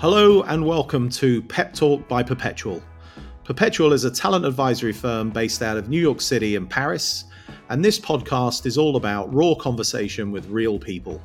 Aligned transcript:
Hello 0.00 0.40
and 0.44 0.64
welcome 0.64 1.10
to 1.10 1.42
Pep 1.42 1.74
Talk 1.74 2.08
by 2.08 2.22
Perpetual. 2.22 2.82
Perpetual 3.44 3.92
is 3.92 4.04
a 4.04 4.10
talent 4.10 4.46
advisory 4.46 4.94
firm 4.94 5.28
based 5.28 5.60
out 5.60 5.76
of 5.76 5.90
New 5.90 6.00
York 6.00 6.22
City 6.22 6.56
and 6.56 6.70
Paris, 6.70 7.24
and 7.68 7.84
this 7.84 8.00
podcast 8.00 8.64
is 8.64 8.78
all 8.78 8.96
about 8.96 9.30
raw 9.30 9.54
conversation 9.54 10.32
with 10.32 10.48
real 10.48 10.78
people. 10.78 11.20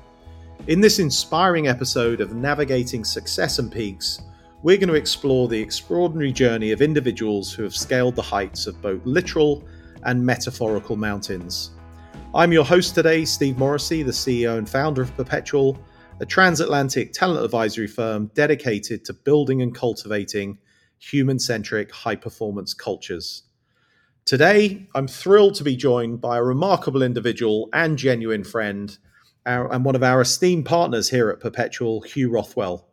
In 0.67 0.81
this 0.81 0.99
inspiring 0.99 1.69
episode 1.69 2.19
of 2.19 2.33
Navigating 2.33 3.05
Success 3.05 3.59
and 3.59 3.71
Peaks, 3.71 4.19
we're 4.61 4.75
going 4.75 4.89
to 4.89 4.95
explore 4.95 5.47
the 5.47 5.61
extraordinary 5.61 6.33
journey 6.33 6.73
of 6.73 6.81
individuals 6.81 7.53
who 7.53 7.63
have 7.63 7.73
scaled 7.73 8.17
the 8.17 8.21
heights 8.21 8.67
of 8.67 8.81
both 8.81 8.99
literal 9.05 9.63
and 10.03 10.21
metaphorical 10.21 10.97
mountains. 10.97 11.71
I'm 12.33 12.51
your 12.51 12.65
host 12.65 12.93
today, 12.93 13.23
Steve 13.23 13.57
Morrissey, 13.57 14.03
the 14.03 14.11
CEO 14.11 14.57
and 14.57 14.67
founder 14.67 15.01
of 15.01 15.15
Perpetual 15.15 15.79
a 16.21 16.25
transatlantic 16.25 17.11
talent 17.11 17.43
advisory 17.43 17.87
firm 17.87 18.31
dedicated 18.35 19.03
to 19.03 19.13
building 19.13 19.61
and 19.61 19.75
cultivating 19.75 20.57
human 20.97 21.37
centric 21.37 21.91
high 21.91 22.15
performance 22.15 22.73
cultures. 22.73 23.43
Today, 24.23 24.87
I'm 24.95 25.09
thrilled 25.09 25.55
to 25.55 25.63
be 25.65 25.75
joined 25.75 26.21
by 26.21 26.37
a 26.37 26.43
remarkable 26.43 27.03
individual 27.03 27.69
and 27.73 27.97
genuine 27.97 28.45
friend, 28.45 28.97
our, 29.45 29.71
and 29.73 29.83
one 29.83 29.95
of 29.95 30.03
our 30.03 30.21
esteemed 30.21 30.65
partners 30.65 31.09
here 31.09 31.29
at 31.29 31.41
Perpetual, 31.41 32.01
Huw 32.03 32.31
Rothwell. 32.31 32.87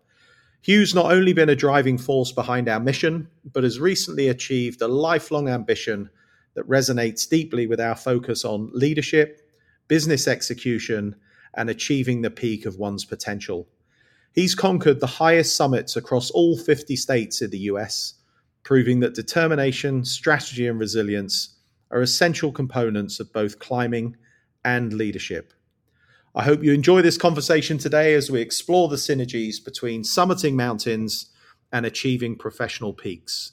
Huw's 0.66 0.95
not 0.95 1.13
only 1.13 1.33
been 1.33 1.49
a 1.49 1.57
driving 1.57 1.99
force 1.99 2.33
behind 2.33 2.68
our 2.68 2.80
mission, 2.80 3.29
but 3.52 3.63
has 3.63 3.79
recently 3.79 4.29
achieved 4.29 4.83
a 4.83 4.89
lifelong 4.89 5.49
ambition 5.49 6.11
that 6.55 6.68
resonates 6.68 7.29
deeply 7.29 7.68
with 7.68 7.80
our 7.80 7.95
focus 7.95 8.45
on 8.45 8.71
leadership, 8.74 9.49
business 9.87 10.27
execution, 10.27 11.15
and 11.55 11.69
achieving 11.69 12.23
the 12.23 12.31
peak 12.31 12.67
of 12.67 12.77
one's 12.77 13.05
potential. 13.05 13.69
He's 14.33 14.55
conquered 14.55 15.01
the 15.01 15.07
highest 15.07 15.57
summits 15.57 15.97
across 15.97 16.31
all 16.31 16.57
50 16.57 16.97
states 16.97 17.43
in 17.43 17.51
the 17.51 17.59
US, 17.59 18.15
proving 18.63 19.01
that 19.01 19.15
determination, 19.15 20.05
strategy, 20.05 20.67
and 20.67 20.79
resilience 20.79 21.57
are 21.91 22.01
essential 22.01 22.53
components 22.53 23.21
of 23.21 23.33
both 23.33 23.59
climbing 23.59 24.17
and 24.65 24.93
leadership. 24.93 25.53
I 26.35 26.45
hope 26.45 26.63
you 26.63 26.73
enjoy 26.73 27.03
this 27.03 27.19
conversation 27.19 27.77
today 27.77 28.15
as 28.15 28.30
we 28.30 28.41
explore 28.41 28.89
the 28.89 28.97
synergies 28.97 29.63
between 29.63 30.03
summiting 30.03 30.55
mountains 30.55 31.27
and 31.71 31.85
achieving 31.85 32.37
professional 32.37 32.95
peaks. 32.95 33.53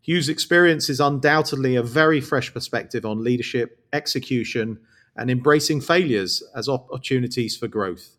Huw's 0.00 0.30
experience 0.30 0.88
is 0.88 1.00
undoubtedly 1.00 1.76
a 1.76 1.82
very 1.82 2.20
fresh 2.20 2.52
perspective 2.52 3.04
on 3.04 3.22
leadership, 3.24 3.84
execution, 3.92 4.78
and 5.16 5.30
embracing 5.30 5.80
failures 5.80 6.42
as 6.54 6.68
opportunities 6.68 7.56
for 7.56 7.68
growth. 7.68 8.16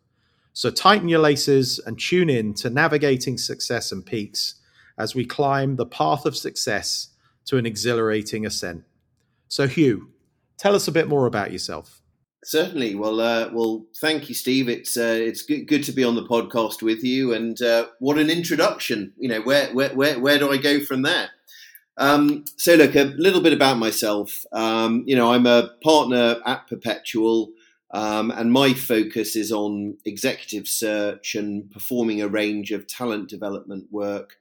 So 0.52 0.70
tighten 0.70 1.08
your 1.08 1.20
laces 1.20 1.78
and 1.78 1.98
tune 1.98 2.30
in 2.30 2.54
to 2.54 2.70
navigating 2.70 3.36
success 3.36 3.92
and 3.92 4.04
peaks 4.04 4.54
as 4.98 5.14
we 5.14 5.24
climb 5.24 5.76
the 5.76 5.86
path 5.86 6.24
of 6.24 6.36
success 6.36 7.08
to 7.46 7.58
an 7.58 7.66
exhilarating 7.66 8.46
ascent. 8.46 8.84
So, 9.48 9.68
Huw, 9.68 10.06
tell 10.58 10.74
us 10.74 10.88
a 10.88 10.92
bit 10.92 11.08
more 11.08 11.26
about 11.26 11.52
yourself. 11.52 12.00
Certainly. 12.44 12.94
Well, 12.94 13.20
uh, 13.20 13.50
well, 13.52 13.86
thank 14.00 14.28
you, 14.28 14.34
Steve. 14.34 14.68
It's 14.68 14.96
uh, 14.96 15.18
it's 15.18 15.42
good, 15.42 15.66
good 15.66 15.82
to 15.84 15.92
be 15.92 16.04
on 16.04 16.14
the 16.14 16.26
podcast 16.26 16.80
with 16.80 17.02
you, 17.02 17.32
and 17.34 17.60
uh, 17.60 17.88
what 17.98 18.18
an 18.18 18.30
introduction. 18.30 19.12
You 19.18 19.28
know, 19.28 19.40
where 19.42 19.72
where 19.74 19.90
where 19.90 20.18
where 20.20 20.38
do 20.38 20.50
I 20.52 20.56
go 20.56 20.80
from 20.80 21.02
there? 21.02 21.28
Um, 21.98 22.44
so, 22.56 22.74
look, 22.74 22.94
a 22.94 23.04
little 23.16 23.40
bit 23.40 23.52
about 23.52 23.78
myself. 23.78 24.44
Um, 24.52 25.04
you 25.06 25.16
know, 25.16 25.32
I'm 25.32 25.46
a 25.46 25.70
partner 25.82 26.36
at 26.44 26.66
Perpetual, 26.68 27.50
um, 27.92 28.30
and 28.30 28.52
my 28.52 28.74
focus 28.74 29.36
is 29.36 29.50
on 29.52 29.96
executive 30.04 30.68
search 30.68 31.34
and 31.34 31.70
performing 31.70 32.20
a 32.20 32.28
range 32.28 32.72
of 32.72 32.86
talent 32.86 33.28
development 33.28 33.86
work, 33.90 34.36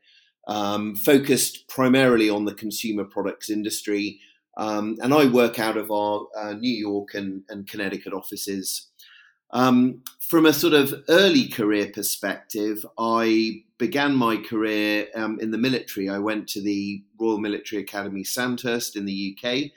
um, 0.48 0.96
focused 0.96 1.68
primarily 1.68 2.30
on 2.30 2.46
the 2.46 2.54
consumer 2.54 3.06
products 3.06 3.50
industry. 3.50 4.20
Um, 4.58 4.98
and 5.02 5.14
I 5.14 5.26
work 5.26 5.60
out 5.60 5.78
of 5.78 5.92
our 5.92 6.28
uh, 6.38 6.54
New 6.54 6.74
York 6.74 7.14
and, 7.14 7.44
and 7.50 7.68
Connecticut 7.68 8.14
offices. 8.14 8.88
Um, 9.56 10.04
from 10.20 10.46
a 10.46 10.52
sort 10.52 10.74
of 10.74 10.94
early 11.08 11.48
career 11.48 11.90
perspective, 11.94 12.86
I 13.00 13.64
began 13.78 14.14
my 14.14 14.36
career 14.36 15.08
um, 15.16 15.40
in 15.40 15.50
the 15.50 15.58
military. 15.58 16.10
I 16.10 16.20
went 16.20 16.50
to 16.50 16.62
the 16.62 17.02
Royal 17.18 17.38
Military 17.38 17.82
Academy 17.82 18.26
Sandhurst 18.26 18.98
in 18.98 19.06
the 19.06 19.34
UK, 19.34 19.72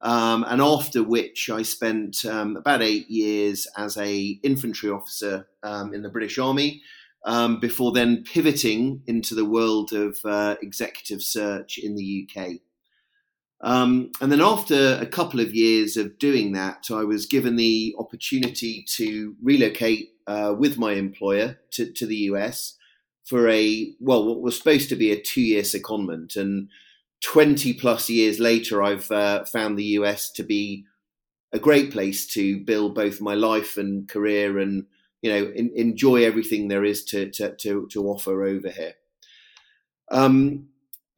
um, 0.00 0.44
and 0.46 0.62
after 0.62 1.02
which 1.02 1.50
I 1.50 1.62
spent 1.62 2.24
um, 2.24 2.56
about 2.56 2.82
eight 2.82 3.10
years 3.10 3.66
as 3.76 3.96
a 3.96 4.38
infantry 4.44 4.90
officer 4.90 5.48
um, 5.64 5.92
in 5.92 6.02
the 6.02 6.08
British 6.08 6.38
Army. 6.38 6.82
Um, 7.24 7.58
before 7.58 7.90
then 7.90 8.22
pivoting 8.22 9.02
into 9.08 9.34
the 9.34 9.44
world 9.44 9.92
of 9.92 10.16
uh, 10.24 10.54
executive 10.62 11.20
search 11.20 11.78
in 11.78 11.96
the 11.96 12.28
UK. 12.30 12.60
Um, 13.62 14.12
and 14.20 14.30
then 14.30 14.40
after 14.40 14.98
a 15.00 15.06
couple 15.06 15.40
of 15.40 15.54
years 15.54 15.96
of 15.96 16.18
doing 16.18 16.52
that, 16.52 16.88
I 16.90 17.04
was 17.04 17.26
given 17.26 17.56
the 17.56 17.94
opportunity 17.98 18.84
to 18.96 19.34
relocate 19.42 20.10
uh, 20.26 20.54
with 20.58 20.76
my 20.76 20.92
employer 20.92 21.58
to, 21.72 21.90
to, 21.92 22.06
the 22.06 22.16
US 22.16 22.76
for 23.24 23.48
a, 23.48 23.92
well, 24.00 24.26
what 24.26 24.42
was 24.42 24.58
supposed 24.58 24.88
to 24.90 24.96
be 24.96 25.10
a 25.10 25.20
two 25.20 25.40
year 25.40 25.62
secondment. 25.62 26.36
And 26.36 26.68
20 27.22 27.72
plus 27.74 28.10
years 28.10 28.38
later, 28.38 28.82
I've 28.82 29.10
uh, 29.10 29.44
found 29.44 29.78
the 29.78 29.84
US 29.84 30.30
to 30.32 30.42
be 30.42 30.84
a 31.52 31.58
great 31.58 31.90
place 31.92 32.26
to 32.34 32.60
build 32.60 32.94
both 32.94 33.20
my 33.20 33.34
life 33.34 33.78
and 33.78 34.08
career 34.08 34.58
and, 34.58 34.84
you 35.22 35.30
know, 35.30 35.50
in, 35.54 35.70
enjoy 35.74 36.24
everything 36.24 36.68
there 36.68 36.84
is 36.84 37.04
to, 37.04 37.30
to, 37.30 37.54
to, 37.56 37.88
to 37.92 38.06
offer 38.08 38.44
over 38.44 38.68
here. 38.68 38.94
Um, 40.10 40.68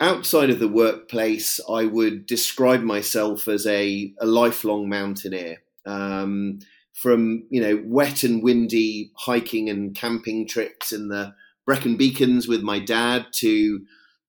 outside 0.00 0.50
of 0.50 0.59
the 0.59 0.69
workplace, 0.69 1.60
I 1.69 1.84
would 1.84 2.26
describe 2.26 2.82
myself 2.82 3.48
as 3.48 3.66
a, 3.66 4.12
a 4.20 4.26
lifelong 4.26 4.88
mountaineer. 4.88 5.62
Um, 5.86 6.60
from 6.98 7.44
you 7.48 7.60
know 7.60 7.81
wet 7.84 8.25
and 8.25 8.42
windy 8.42 9.12
hiking 9.14 9.70
and 9.70 9.94
camping 9.94 10.48
trips 10.48 10.92
in 10.92 11.06
the 11.09 11.32
Brecon 11.64 11.97
Beacons 11.97 12.48
with 12.48 12.62
my 12.62 12.81
dad 12.81 13.26
to 13.34 13.82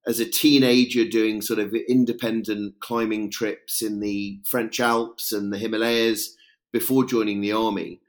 as 0.06 0.20
a 0.20 0.30
teenager 0.30 1.04
doing 1.04 1.42
sort 1.42 1.60
of 1.60 1.74
independent 1.88 2.80
climbing 2.80 3.32
trips 3.32 3.82
in 3.82 4.00
the 4.00 4.40
French 4.46 4.80
Alps 4.80 5.32
and 5.32 5.52
the 5.52 5.58
Himalayas 5.58 6.36
before 6.72 7.06
joining 7.06 7.42
the 7.42 7.52
army. 7.52 8.02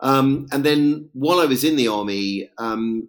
Um, 0.00 0.46
and 0.52 0.64
then 0.64 1.10
while 1.12 1.40
I 1.40 1.46
was 1.46 1.64
in 1.64 1.76
the 1.76 1.88
army, 1.88 2.50
um, 2.58 3.08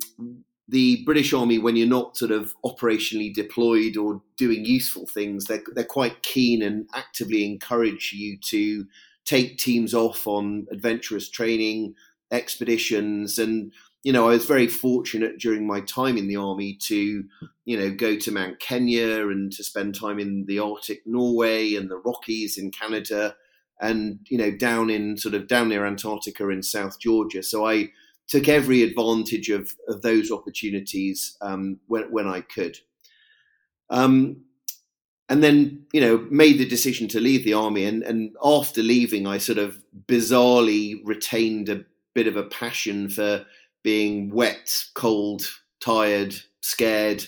the 0.69 1.03
British 1.03 1.33
Army, 1.33 1.57
when 1.57 1.75
you're 1.75 1.87
not 1.87 2.15
sort 2.15 2.31
of 2.31 2.53
operationally 2.63 3.33
deployed 3.33 3.97
or 3.97 4.21
doing 4.37 4.65
useful 4.65 5.07
things, 5.07 5.45
they're, 5.45 5.63
they're 5.73 5.83
quite 5.83 6.21
keen 6.21 6.61
and 6.61 6.87
actively 6.93 7.43
encourage 7.43 8.13
you 8.13 8.37
to 8.37 8.85
take 9.25 9.57
teams 9.57 9.93
off 9.93 10.27
on 10.27 10.67
adventurous 10.71 11.27
training, 11.27 11.95
expeditions. 12.31 13.39
And, 13.39 13.71
you 14.03 14.13
know, 14.13 14.27
I 14.27 14.33
was 14.33 14.45
very 14.45 14.67
fortunate 14.67 15.39
during 15.39 15.65
my 15.65 15.81
time 15.81 16.17
in 16.17 16.27
the 16.27 16.35
army 16.35 16.77
to, 16.83 17.23
you 17.65 17.77
know, 17.77 17.89
go 17.89 18.15
to 18.17 18.31
Mount 18.31 18.59
Kenya 18.59 19.27
and 19.27 19.51
to 19.53 19.63
spend 19.63 19.95
time 19.95 20.19
in 20.19 20.45
the 20.45 20.59
Arctic 20.59 21.01
Norway 21.05 21.73
and 21.73 21.89
the 21.89 21.97
Rockies 21.97 22.57
in 22.57 22.69
Canada 22.69 23.35
and, 23.81 24.19
you 24.29 24.37
know, 24.37 24.51
down 24.51 24.89
in 24.89 25.17
sort 25.17 25.33
of 25.33 25.47
down 25.47 25.69
near 25.69 25.85
Antarctica 25.85 26.47
in 26.49 26.61
South 26.61 26.99
Georgia. 26.99 27.41
So 27.41 27.67
I, 27.67 27.89
took 28.29 28.47
every 28.47 28.83
advantage 28.83 29.49
of, 29.49 29.75
of 29.87 30.01
those 30.01 30.31
opportunities 30.31 31.35
um, 31.41 31.79
when, 31.87 32.03
when 32.11 32.27
I 32.27 32.41
could. 32.41 32.77
Um, 33.89 34.45
and 35.27 35.43
then, 35.43 35.85
you 35.93 36.01
know, 36.01 36.25
made 36.29 36.57
the 36.59 36.67
decision 36.67 37.07
to 37.09 37.19
leave 37.19 37.43
the 37.43 37.53
army. 37.53 37.85
And, 37.85 38.03
and 38.03 38.35
after 38.43 38.81
leaving, 38.81 39.27
I 39.27 39.39
sort 39.39 39.57
of 39.57 39.83
bizarrely 40.07 41.01
retained 41.03 41.69
a 41.69 41.83
bit 42.13 42.27
of 42.27 42.35
a 42.35 42.43
passion 42.43 43.09
for 43.09 43.45
being 43.83 44.31
wet, 44.31 44.83
cold, 44.93 45.43
tired, 45.79 46.35
scared, 46.61 47.25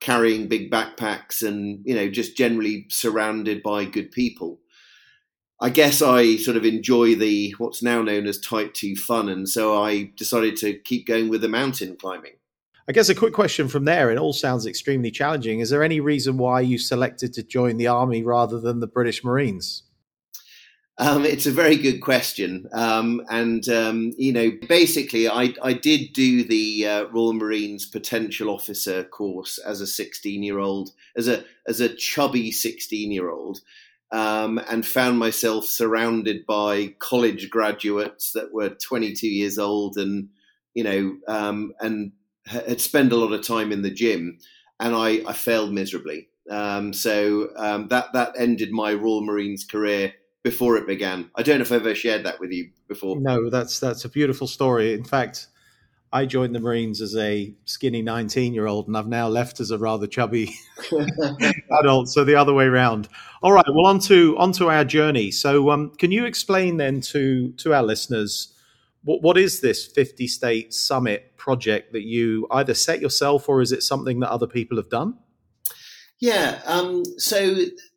carrying 0.00 0.48
big 0.48 0.70
backpacks, 0.70 1.46
and, 1.46 1.82
you 1.84 1.94
know, 1.94 2.08
just 2.08 2.36
generally 2.36 2.86
surrounded 2.88 3.62
by 3.62 3.84
good 3.84 4.10
people. 4.10 4.58
I 5.62 5.68
guess 5.68 6.00
I 6.00 6.36
sort 6.36 6.56
of 6.56 6.64
enjoy 6.64 7.14
the 7.16 7.54
what's 7.58 7.82
now 7.82 8.00
known 8.00 8.26
as 8.26 8.40
type 8.40 8.72
2 8.72 8.96
fun. 8.96 9.28
And 9.28 9.48
so 9.48 9.82
I 9.82 10.10
decided 10.16 10.56
to 10.58 10.78
keep 10.78 11.06
going 11.06 11.28
with 11.28 11.42
the 11.42 11.48
mountain 11.48 11.96
climbing. 11.96 12.32
I 12.88 12.92
guess 12.92 13.10
a 13.10 13.14
quick 13.14 13.34
question 13.34 13.68
from 13.68 13.84
there. 13.84 14.10
It 14.10 14.18
all 14.18 14.32
sounds 14.32 14.66
extremely 14.66 15.10
challenging. 15.10 15.60
Is 15.60 15.70
there 15.70 15.84
any 15.84 16.00
reason 16.00 16.38
why 16.38 16.62
you 16.62 16.78
selected 16.78 17.34
to 17.34 17.42
join 17.42 17.76
the 17.76 17.86
army 17.86 18.22
rather 18.22 18.58
than 18.58 18.80
the 18.80 18.86
British 18.86 19.22
Marines? 19.22 19.84
Um, 20.98 21.24
it's 21.24 21.46
a 21.46 21.52
very 21.52 21.76
good 21.76 22.00
question. 22.00 22.68
Um, 22.72 23.22
and, 23.30 23.66
um, 23.68 24.12
you 24.18 24.32
know, 24.32 24.50
basically, 24.68 25.28
I, 25.28 25.54
I 25.62 25.72
did 25.72 26.12
do 26.14 26.42
the 26.42 26.86
uh, 26.86 27.04
Royal 27.04 27.32
Marines 27.32 27.86
Potential 27.86 28.50
Officer 28.50 29.04
course 29.04 29.58
as 29.58 29.80
a 29.80 29.86
16 29.86 30.42
year 30.42 30.58
old, 30.58 30.90
as 31.16 31.28
a, 31.28 31.44
as 31.66 31.80
a 31.80 31.94
chubby 31.94 32.50
16 32.50 33.12
year 33.12 33.30
old 33.30 33.60
um, 34.12 34.60
and 34.68 34.86
found 34.86 35.18
myself 35.18 35.64
surrounded 35.64 36.46
by 36.46 36.94
college 36.98 37.50
graduates 37.50 38.32
that 38.32 38.52
were 38.52 38.70
22 38.70 39.28
years 39.28 39.58
old 39.58 39.96
and 39.96 40.28
you 40.74 40.84
know 40.84 41.16
um, 41.28 41.72
and 41.80 42.12
had 42.46 42.80
spent 42.80 43.12
a 43.12 43.16
lot 43.16 43.32
of 43.32 43.46
time 43.46 43.72
in 43.72 43.82
the 43.82 43.90
gym, 43.90 44.38
and 44.78 44.94
I, 44.94 45.22
I 45.26 45.32
failed 45.32 45.72
miserably. 45.72 46.28
Um, 46.50 46.92
so 46.92 47.50
um, 47.56 47.88
that 47.88 48.12
that 48.12 48.34
ended 48.36 48.72
my 48.72 48.92
Royal 48.94 49.24
Marines 49.24 49.64
career 49.64 50.14
before 50.42 50.76
it 50.76 50.86
began. 50.86 51.30
I 51.36 51.42
don't 51.42 51.58
know 51.58 51.62
if 51.62 51.72
I've 51.72 51.82
ever 51.82 51.94
shared 51.94 52.24
that 52.24 52.40
with 52.40 52.50
you 52.50 52.70
before. 52.88 53.20
No, 53.20 53.50
that's 53.50 53.78
that's 53.78 54.04
a 54.04 54.08
beautiful 54.08 54.46
story. 54.46 54.94
In 54.94 55.04
fact, 55.04 55.48
I 56.12 56.26
joined 56.26 56.54
the 56.54 56.60
Marines 56.60 57.00
as 57.00 57.16
a 57.16 57.54
skinny 57.66 58.02
19 58.02 58.52
year 58.52 58.66
old, 58.66 58.88
and 58.88 58.96
I've 58.96 59.06
now 59.06 59.28
left 59.28 59.60
as 59.60 59.70
a 59.70 59.78
rather 59.78 60.08
chubby 60.08 60.56
adult. 61.80 62.08
So 62.08 62.24
the 62.24 62.34
other 62.34 62.52
way 62.52 62.64
around. 62.64 63.08
All 63.42 63.52
right. 63.52 63.64
Well, 63.68 63.86
on 63.86 64.00
to, 64.00 64.36
on 64.36 64.52
to 64.52 64.70
our 64.70 64.84
journey. 64.84 65.30
So, 65.30 65.70
um, 65.70 65.90
can 65.98 66.10
you 66.10 66.24
explain 66.24 66.78
then 66.78 67.00
to, 67.02 67.52
to 67.52 67.74
our 67.74 67.82
listeners 67.82 68.54
what, 69.04 69.22
what 69.22 69.38
is 69.38 69.60
this 69.60 69.86
50 69.86 70.26
state 70.26 70.74
summit 70.74 71.36
project 71.36 71.92
that 71.92 72.02
you 72.02 72.46
either 72.50 72.74
set 72.74 73.00
yourself 73.00 73.48
or 73.48 73.60
is 73.60 73.72
it 73.72 73.82
something 73.82 74.20
that 74.20 74.30
other 74.30 74.46
people 74.46 74.76
have 74.76 74.90
done? 74.90 75.14
Yeah. 76.20 76.60
Um, 76.66 77.04
so, 77.18 77.38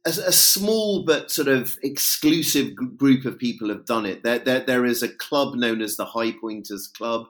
a, 0.05 0.09
a, 0.09 0.31
small 0.31 1.03
but 1.03 1.29
sort 1.29 1.49
of 1.49 1.75
exclusive 1.83 2.73
group 2.75 3.25
of 3.25 3.37
people 3.37 3.67
have 3.67 3.85
done 3.85 4.05
it. 4.05 4.23
There, 4.23 4.39
there, 4.39 4.61
there 4.61 4.85
is 4.85 5.03
a 5.03 5.09
club 5.09 5.55
known 5.55 5.81
as 5.81 5.97
the 5.97 6.05
High 6.05 6.31
Pointers 6.31 6.87
Club. 6.87 7.27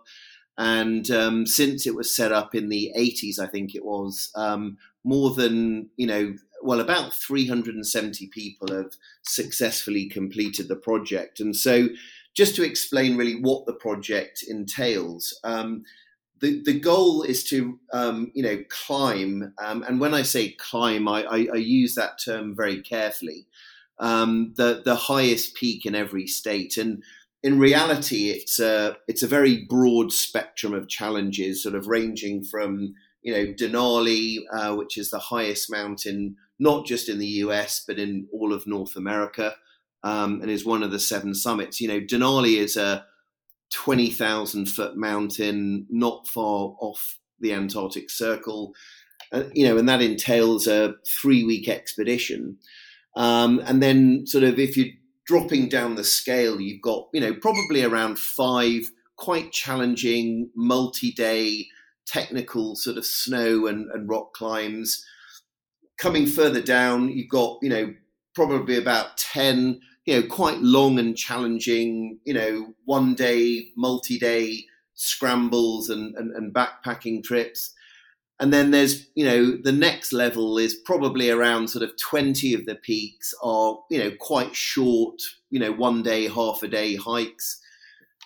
And 0.58 1.10
um, 1.12 1.46
since 1.48 1.88
it 1.88 1.96
was 1.96 2.16
set 2.16 2.32
up 2.32 2.54
in 2.54 2.70
the 2.70 2.92
80s, 2.98 3.40
I 3.40 3.48
think 3.48 3.74
it 3.76 3.84
was, 3.84 4.32
um, 4.36 4.78
more 5.04 5.32
than, 5.32 5.90
you 5.98 6.08
know, 6.08 6.36
well, 6.62 6.80
about 6.80 7.14
370 7.14 8.28
people 8.28 8.74
have 8.74 8.96
successfully 9.24 10.08
completed 10.08 10.68
the 10.68 10.76
project. 10.76 11.40
And 11.40 11.56
so, 11.56 11.90
just 12.34 12.56
to 12.56 12.64
explain 12.64 13.16
really 13.16 13.36
what 13.42 13.66
the 13.66 13.74
project 13.74 14.44
entails, 14.48 15.40
um, 15.44 15.84
the, 16.40 16.62
the 16.64 16.80
goal 16.80 17.22
is 17.22 17.44
to, 17.46 17.80
um, 17.94 18.32
you 18.34 18.44
know, 18.44 18.64
climb. 18.70 19.54
Um, 19.64 19.84
and 19.84 20.00
when 20.00 20.14
I 20.14 20.24
say 20.24 20.50
climb, 20.52 21.08
I, 21.08 21.24
I, 21.24 21.48
I 21.54 21.58
use 21.58 21.96
that 21.96 22.20
term 22.24 22.56
very 22.56 22.82
carefully. 22.82 23.46
Um, 24.00 24.54
the, 24.58 24.82
the 24.84 24.96
highest 24.96 25.54
peak 25.56 25.86
in 25.86 25.96
every 25.96 26.26
state. 26.28 26.78
And 26.78 27.04
in 27.44 27.60
reality, 27.60 28.30
it's 28.30 28.60
a 28.60 28.96
it's 29.08 29.22
a 29.22 29.28
very 29.28 29.66
broad 29.66 30.14
spectrum 30.14 30.74
of 30.74 30.88
challenges, 30.88 31.62
sort 31.62 31.76
of 31.76 31.88
ranging 31.88 32.44
from 32.44 32.96
you 33.22 33.34
know 33.34 33.54
Denali, 33.54 34.38
uh, 34.52 34.76
which 34.76 34.98
is 34.98 35.12
the 35.12 35.20
highest 35.20 35.70
mountain 35.70 36.38
not 36.60 36.86
just 36.86 37.10
in 37.10 37.18
the 37.18 37.28
US 37.28 37.84
but 37.86 38.00
in 38.00 38.28
all 38.32 38.54
of 38.54 38.66
North 38.66 38.96
America, 38.96 39.56
um, 40.04 40.42
and 40.42 40.50
is 40.50 40.66
one 40.66 40.84
of 40.84 40.92
the 40.92 41.00
seven 41.00 41.34
summits. 41.34 41.82
You 41.82 41.90
know, 41.90 42.00
Denali 42.00 42.58
is 42.58 42.78
a 42.78 43.06
twenty 43.74 44.10
thousand 44.10 44.68
foot 44.68 44.96
mountain 44.96 45.86
not 45.90 46.28
far 46.28 46.76
off 46.80 47.20
the 47.42 47.54
Antarctic 47.54 48.10
Circle. 48.10 48.74
Uh, 49.34 49.44
you 49.54 49.68
know, 49.68 49.78
and 49.78 49.90
that 49.90 50.02
entails 50.02 50.66
a 50.68 50.94
three 51.06 51.44
week 51.44 51.68
expedition. 51.68 52.58
Um, 53.16 53.62
and 53.66 53.82
then, 53.84 54.26
sort 54.26 54.44
of, 54.44 54.60
if 54.60 54.78
you 54.78 54.94
dropping 55.26 55.70
down 55.70 55.96
the 55.96 56.04
scale, 56.04 56.60
you've 56.60 56.82
got, 56.82 57.08
you 57.14 57.22
know, 57.22 57.34
probably 57.34 57.84
around 57.84 58.20
five 58.20 58.92
quite 59.16 59.52
challenging 59.52 60.50
multi-day 60.56 61.68
technical 62.06 62.76
sort 62.76 62.98
of 62.98 63.06
snow 63.06 63.68
and, 63.68 63.90
and 63.92 64.10
rock 64.10 64.34
climbs. 64.34 65.06
Coming 65.98 66.26
further 66.26 66.62
down, 66.62 67.10
you've 67.10 67.30
got, 67.30 67.60
you 67.62 67.70
know, 67.70 67.94
probably 68.36 68.78
about 68.78 69.18
10, 69.18 69.80
you 70.06 70.16
know, 70.16 70.28
quite 70.28 70.60
long 70.60 71.00
and 71.00 71.16
challenging, 71.16 72.20
you 72.26 72.34
know, 72.34 72.74
one 72.86 73.14
day, 73.14 73.70
multi-day 73.78 74.66
scrambles 74.96 75.90
and, 75.90 76.16
and, 76.16 76.32
and 76.32 76.54
backpacking 76.54 77.24
trips. 77.24 77.74
And 78.40 78.52
then 78.52 78.72
there's, 78.72 79.08
you 79.16 79.26
know, 79.26 79.58
the 79.58 79.72
next 79.72 80.12
level 80.12 80.58
is 80.58 80.74
probably 80.74 81.30
around 81.30 81.70
sort 81.70 81.84
of 81.84 81.96
20 81.98 82.54
of 82.56 82.66
the 82.66 82.76
peaks 82.76 83.34
are, 83.44 83.78
you 83.90 84.00
know, 84.00 84.12
quite 84.20 84.56
short, 84.56 85.22
you 85.50 85.60
know, 85.60 85.72
one 85.72 86.04
day, 86.04 86.28
half 86.28 86.64
a 86.64 86.68
day 86.68 86.96
hikes. 86.96 87.60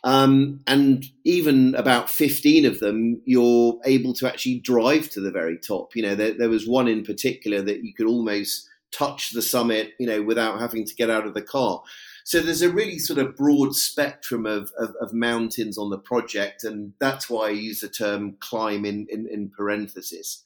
Um, 0.03 0.61
and 0.67 1.05
even 1.25 1.75
about 1.75 2.09
15 2.09 2.65
of 2.65 2.79
them, 2.79 3.21
you're 3.25 3.77
able 3.85 4.13
to 4.13 4.27
actually 4.27 4.59
drive 4.59 5.09
to 5.09 5.21
the 5.21 5.31
very 5.31 5.57
top. 5.57 5.95
You 5.95 6.03
know, 6.03 6.15
there, 6.15 6.33
there 6.33 6.49
was 6.49 6.67
one 6.67 6.87
in 6.87 7.03
particular 7.03 7.61
that 7.61 7.83
you 7.83 7.93
could 7.93 8.07
almost 8.07 8.69
touch 8.91 9.31
the 9.31 9.41
summit, 9.41 9.93
you 9.99 10.07
know, 10.07 10.21
without 10.21 10.59
having 10.59 10.85
to 10.85 10.95
get 10.95 11.09
out 11.09 11.27
of 11.27 11.33
the 11.33 11.41
car. 11.41 11.83
So 12.27 12.41
there's 12.41 12.61
a 12.61 12.69
really 12.69 12.99
sort 12.99 13.19
of 13.19 13.37
broad 13.37 13.73
spectrum 13.73 14.45
of, 14.45 14.69
of, 14.77 14.93
of, 14.99 15.13
mountains 15.13 15.77
on 15.77 15.89
the 15.89 15.97
project, 15.97 16.65
and 16.65 16.91
that's 16.99 17.29
why 17.29 17.47
I 17.47 17.51
use 17.51 17.79
the 17.79 17.87
term 17.87 18.35
climb 18.41 18.83
in, 18.83 19.07
in, 19.09 19.29
in 19.31 19.49
parenthesis. 19.49 20.43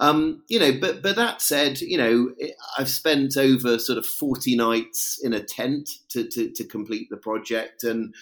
Um, 0.00 0.42
you 0.48 0.58
know, 0.58 0.72
but 0.80 1.00
but 1.00 1.14
that 1.14 1.40
said, 1.40 1.80
you 1.80 1.96
know, 1.96 2.34
I've 2.76 2.88
spent 2.88 3.36
over 3.36 3.78
sort 3.78 3.98
of 3.98 4.06
40 4.06 4.56
nights 4.56 5.20
in 5.22 5.32
a 5.32 5.40
tent 5.40 5.90
to, 6.08 6.26
to, 6.28 6.50
to 6.50 6.64
complete 6.64 7.06
the 7.08 7.18
project, 7.18 7.84
and 7.84 8.12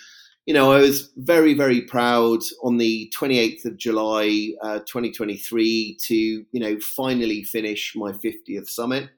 you 0.44 0.52
know, 0.52 0.70
I 0.70 0.80
was 0.80 1.10
very 1.16 1.54
very 1.54 1.80
proud 1.80 2.40
on 2.62 2.76
the 2.76 3.10
28th 3.18 3.64
of 3.64 3.78
July, 3.78 4.50
uh, 4.60 4.80
2023, 4.80 5.96
to 6.02 6.14
you 6.14 6.44
know 6.52 6.78
finally 6.80 7.44
finish 7.44 7.96
my 7.96 8.12
50th 8.12 8.68
summit 8.68 9.08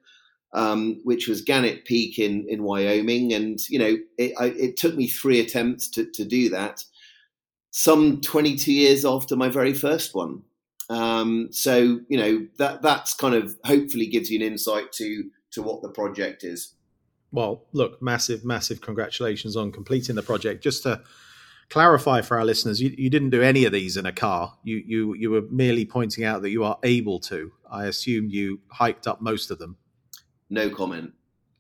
um, 0.53 1.01
which 1.05 1.29
was 1.29 1.43
Gannett 1.43 1.85
Peak 1.85 2.19
in, 2.19 2.47
in 2.49 2.63
Wyoming. 2.63 3.33
And, 3.33 3.59
you 3.69 3.79
know, 3.79 3.97
it, 4.19 4.33
I, 4.39 4.47
it 4.47 4.77
took 4.77 4.95
me 4.95 5.07
three 5.07 5.41
attempts 5.41 5.89
to, 5.91 6.05
to 6.13 6.25
do 6.25 6.51
that, 6.51 6.85
some 7.71 8.21
22 8.21 8.73
years 8.73 9.05
after 9.05 9.35
my 9.37 9.49
very 9.49 9.75
first 9.75 10.15
one. 10.15 10.43
Um, 10.91 11.49
so, 11.53 12.01
you 12.09 12.19
know, 12.19 12.47
that 12.59 12.83
that's 12.83 13.15
kind 13.15 13.35
of 13.35 13.57
hopefully 13.65 14.07
gives 14.07 14.31
you 14.31 14.39
an 14.39 14.47
insight 14.47 14.93
to, 14.93 15.25
to 15.53 15.63
what 15.63 15.81
the 15.81 15.89
project 15.89 16.45
is. 16.45 16.75
Well, 17.31 17.65
look, 17.73 18.03
massive, 18.03 18.45
massive 18.45 18.83
congratulations 18.83 19.57
on 19.57 19.73
completing 19.73 20.17
the 20.17 20.23
project. 20.23 20.63
Just 20.63 20.83
to 20.83 21.03
clarify 21.71 22.21
for 22.21 22.39
our 22.39 22.45
listeners, 22.45 22.83
you, 22.83 22.95
you 22.99 23.09
didn't 23.09 23.31
do 23.31 23.41
any 23.41 23.65
of 23.65 23.73
these 23.73 23.97
in 23.97 24.05
a 24.05 24.13
car. 24.13 24.59
You, 24.65 24.83
you, 24.87 25.15
you 25.15 25.31
were 25.31 25.43
merely 25.51 25.87
pointing 25.87 26.25
out 26.25 26.43
that 26.43 26.51
you 26.51 26.63
are 26.65 26.79
able 26.83 27.19
to. 27.21 27.51
I 27.71 27.87
assume 27.87 28.29
you 28.29 28.61
hiked 28.69 29.07
up 29.07 29.23
most 29.23 29.51
of 29.51 29.59
them. 29.59 29.79
No 30.53 30.69
comment. 30.69 31.15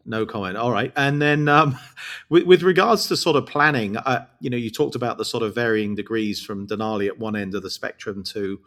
No 0.05 0.27
comment. 0.27 0.59
All 0.59 0.71
right. 0.71 0.93
And 0.97 1.21
then 1.21 1.49
um, 1.49 1.79
with, 2.29 2.43
with, 2.45 2.63
regards 2.63 3.09
to 3.09 3.17
sort 3.17 3.37
of 3.37 3.47
planning, 3.47 3.97
uh, 3.97 4.27
you 4.39 4.51
know, 4.51 4.57
you 4.59 4.69
talked 4.69 4.95
about 4.95 5.17
the 5.17 5.25
sort 5.25 5.43
of 5.43 5.55
varying 5.55 5.95
degrees 5.95 6.43
from 6.43 6.67
Denali 6.67 7.07
at 7.07 7.19
one 7.19 7.35
end 7.35 7.55
of 7.55 7.63
the 7.63 7.71
spectrum 7.71 8.23
to 8.25 8.61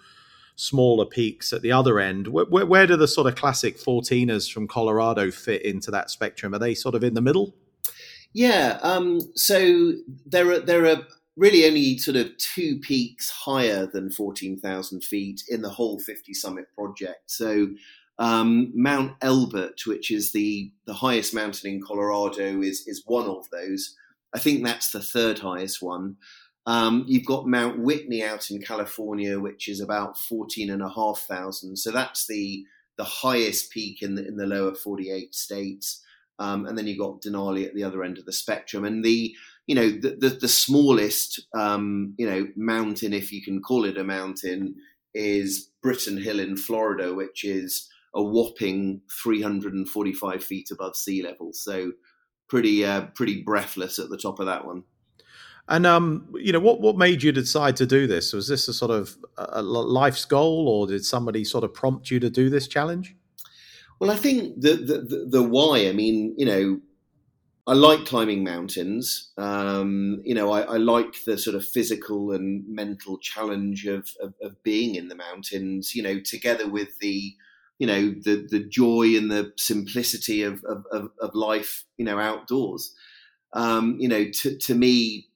smaller 0.56 1.06
peaks 1.06 1.54
at 1.54 1.62
the 1.62 1.72
other 1.72 2.00
end. 2.00 2.28
Where, 2.28 2.46
where, 2.46 2.66
where 2.66 2.88
do 2.88 2.98
the 2.98 3.08
sort 3.08 3.28
of 3.28 3.36
classic 3.36 3.78
14ers 3.78 4.52
from 4.52 4.68
Colorado 4.68 5.30
fit 5.30 5.62
into 5.62 5.92
that 5.92 6.10
spectrum? 6.10 6.56
Are 6.56 6.60
they 6.60 6.74
sort 6.74 6.96
of 6.96 7.04
in 7.04 7.14
the 7.14 7.22
middle? 7.22 7.54
Yeah. 8.34 8.80
Um, 8.82 9.22
so 9.36 9.94
there 10.26 10.50
are 10.52 10.60
there 10.60 10.88
are 10.88 11.04
really 11.38 11.68
only 11.68 12.00
sort 12.00 12.18
of 12.18 12.36
two 12.38 12.80
peaks 12.80 13.30
higher 13.30 13.86
than 13.86 14.10
14,000 14.10 15.04
feet 15.04 15.44
in 15.50 15.62
the 15.62 15.70
whole 15.70 16.00
50 16.00 16.34
summit 16.34 16.66
project. 16.74 17.30
So 17.30 17.68
um, 18.18 18.72
Mount 18.74 19.14
Elbert, 19.22 19.86
which 19.86 20.12
is 20.12 20.32
the, 20.32 20.72
the 20.86 20.94
highest 20.94 21.34
mountain 21.34 21.72
in 21.72 21.82
Colorado, 21.82 22.62
is, 22.62 22.84
is 22.88 23.04
one 23.06 23.26
of 23.26 23.50
those. 23.52 23.96
I 24.34 24.40
think 24.40 24.64
that's 24.64 24.92
the 24.92 25.02
third 25.02 25.40
highest 25.40 25.82
one. 25.82 26.18
Um, 26.68 27.06
you've 27.08 27.26
got 27.26 27.48
Mount 27.48 27.80
Whitney 27.80 28.24
out 28.24 28.50
in 28.50 28.62
California, 28.62 29.40
which 29.40 29.68
is 29.68 29.82
about 29.82 30.18
14,500. 30.18 31.78
So 31.78 31.92
that's 31.92 32.26
the, 32.26 32.66
the 32.98 33.04
highest 33.04 33.72
peak 33.72 34.02
in 34.02 34.16
the, 34.16 34.28
in 34.28 34.38
the 34.38 34.48
lower 34.48 34.74
48 34.74 35.36
states. 35.36 36.02
Um, 36.40 36.66
and 36.66 36.78
then 36.78 36.88
you've 36.88 37.00
got 37.00 37.22
Denali 37.22 37.66
at 37.66 37.76
the 37.76 37.84
other 37.84 38.04
end 38.04 38.18
of 38.18 38.26
the 38.26 38.34
spectrum. 38.34 38.84
And 38.84 39.04
the, 39.06 39.34
you 39.68 39.76
know, 39.76 39.90
the, 39.90 40.18
the, 40.20 40.30
the 40.30 40.48
smallest, 40.48 41.46
um, 41.54 42.14
you 42.18 42.30
know, 42.30 42.48
mountain, 42.56 43.14
if 43.14 43.32
you 43.32 43.44
can 43.44 43.62
call 43.62 43.86
it 43.86 43.98
a 43.98 44.04
mountain, 44.04 44.76
is 45.14 45.70
Britton 45.82 46.18
Hill 46.18 46.40
in 46.40 46.58
Florida, 46.58 47.14
which 47.14 47.46
is 47.46 47.88
a 48.16 48.24
whopping 48.24 49.02
345 49.22 50.44
feet 50.44 50.72
above 50.72 50.96
sea 50.96 51.22
level. 51.22 51.52
So 51.54 51.92
pretty 52.48 52.86
uh, 52.86 53.08
pretty 53.16 53.44
breathless 53.44 54.00
at 54.00 54.10
the 54.10 54.18
top 54.18 54.40
of 54.40 54.46
that 54.46 54.66
one. 54.66 54.84
And 55.68 55.86
um, 55.86 56.28
you 56.36 56.52
know, 56.54 56.60
what 56.60 56.80
what 56.80 56.98
made 56.98 57.24
you 57.24 57.32
decide 57.32 57.76
to 57.78 57.86
do 57.86 58.08
this? 58.08 58.34
Was 58.34 58.48
this 58.48 58.68
a 58.68 58.74
sort 58.74 58.92
of 58.92 59.18
a 59.38 59.62
life's 59.62 60.26
goal, 60.26 60.68
or 60.70 60.88
did 60.88 61.04
somebody 61.04 61.44
sort 61.44 61.64
of 61.64 61.74
prompt 61.74 62.12
you 62.12 62.20
to 62.20 62.30
do 62.30 62.50
this 62.50 62.68
challenge? 62.68 63.16
Well, 64.00 64.12
I 64.12 64.16
think 64.16 64.62
the 64.62 64.76
the, 64.76 64.98
the, 65.00 65.26
the 65.30 65.44
why. 65.44 65.88
I 65.88 65.92
mean, 65.92 66.36
you 66.38 66.46
know, 66.46 66.82
I 67.66 67.74
like 67.74 68.06
climbing 68.06 68.44
mountains. 68.44 69.32
Um, 69.38 70.22
you 70.24 70.36
know, 70.36 70.52
I, 70.52 70.62
I, 70.62 70.78
like 70.78 71.24
the 71.26 71.36
sort 71.36 71.56
of 71.56 71.66
physical 71.66 72.32
and 72.32 72.64
mental 72.68 73.18
challenge 73.18 73.88
of, 73.88 74.08
of, 74.22 74.36
of 74.44 74.62
being 74.62 74.94
in 74.94 75.08
the 75.08 75.16
mountains. 75.16 75.96
You 75.96 76.04
know, 76.04 76.20
together 76.20 76.70
with 76.70 77.00
the 77.00 77.34
you 77.80 77.88
know 77.88 78.14
the 78.24 78.48
the 78.50 78.60
joy 78.60 79.16
and 79.18 79.32
the 79.32 79.52
simplicity 79.58 80.44
of 80.44 80.64
of, 80.66 80.86
of, 80.92 81.10
of 81.20 81.36
life 81.36 81.84
you 81.98 82.06
know 82.06 82.20
outdoors 82.20 82.94
um, 83.54 83.98
you 84.00 84.08
know 84.08 84.26
to, 84.32 84.58
to 84.58 84.76
me 84.76 85.28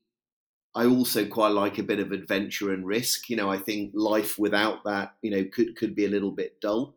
I 0.76 0.86
also 0.86 1.26
quite 1.26 1.50
like 1.50 1.78
a 1.78 1.84
bit 1.84 2.00
of 2.00 2.12
adventure 2.12 2.72
and 2.72 2.86
risk. 2.86 3.30
You 3.30 3.36
know, 3.36 3.50
I 3.50 3.58
think 3.58 3.92
life 3.96 4.38
without 4.38 4.84
that, 4.86 5.16
you 5.22 5.32
know, 5.32 5.44
could 5.52 5.76
could 5.76 5.96
be 5.96 6.06
a 6.06 6.10
little 6.10 6.32
bit 6.32 6.62
dull, 6.62 6.96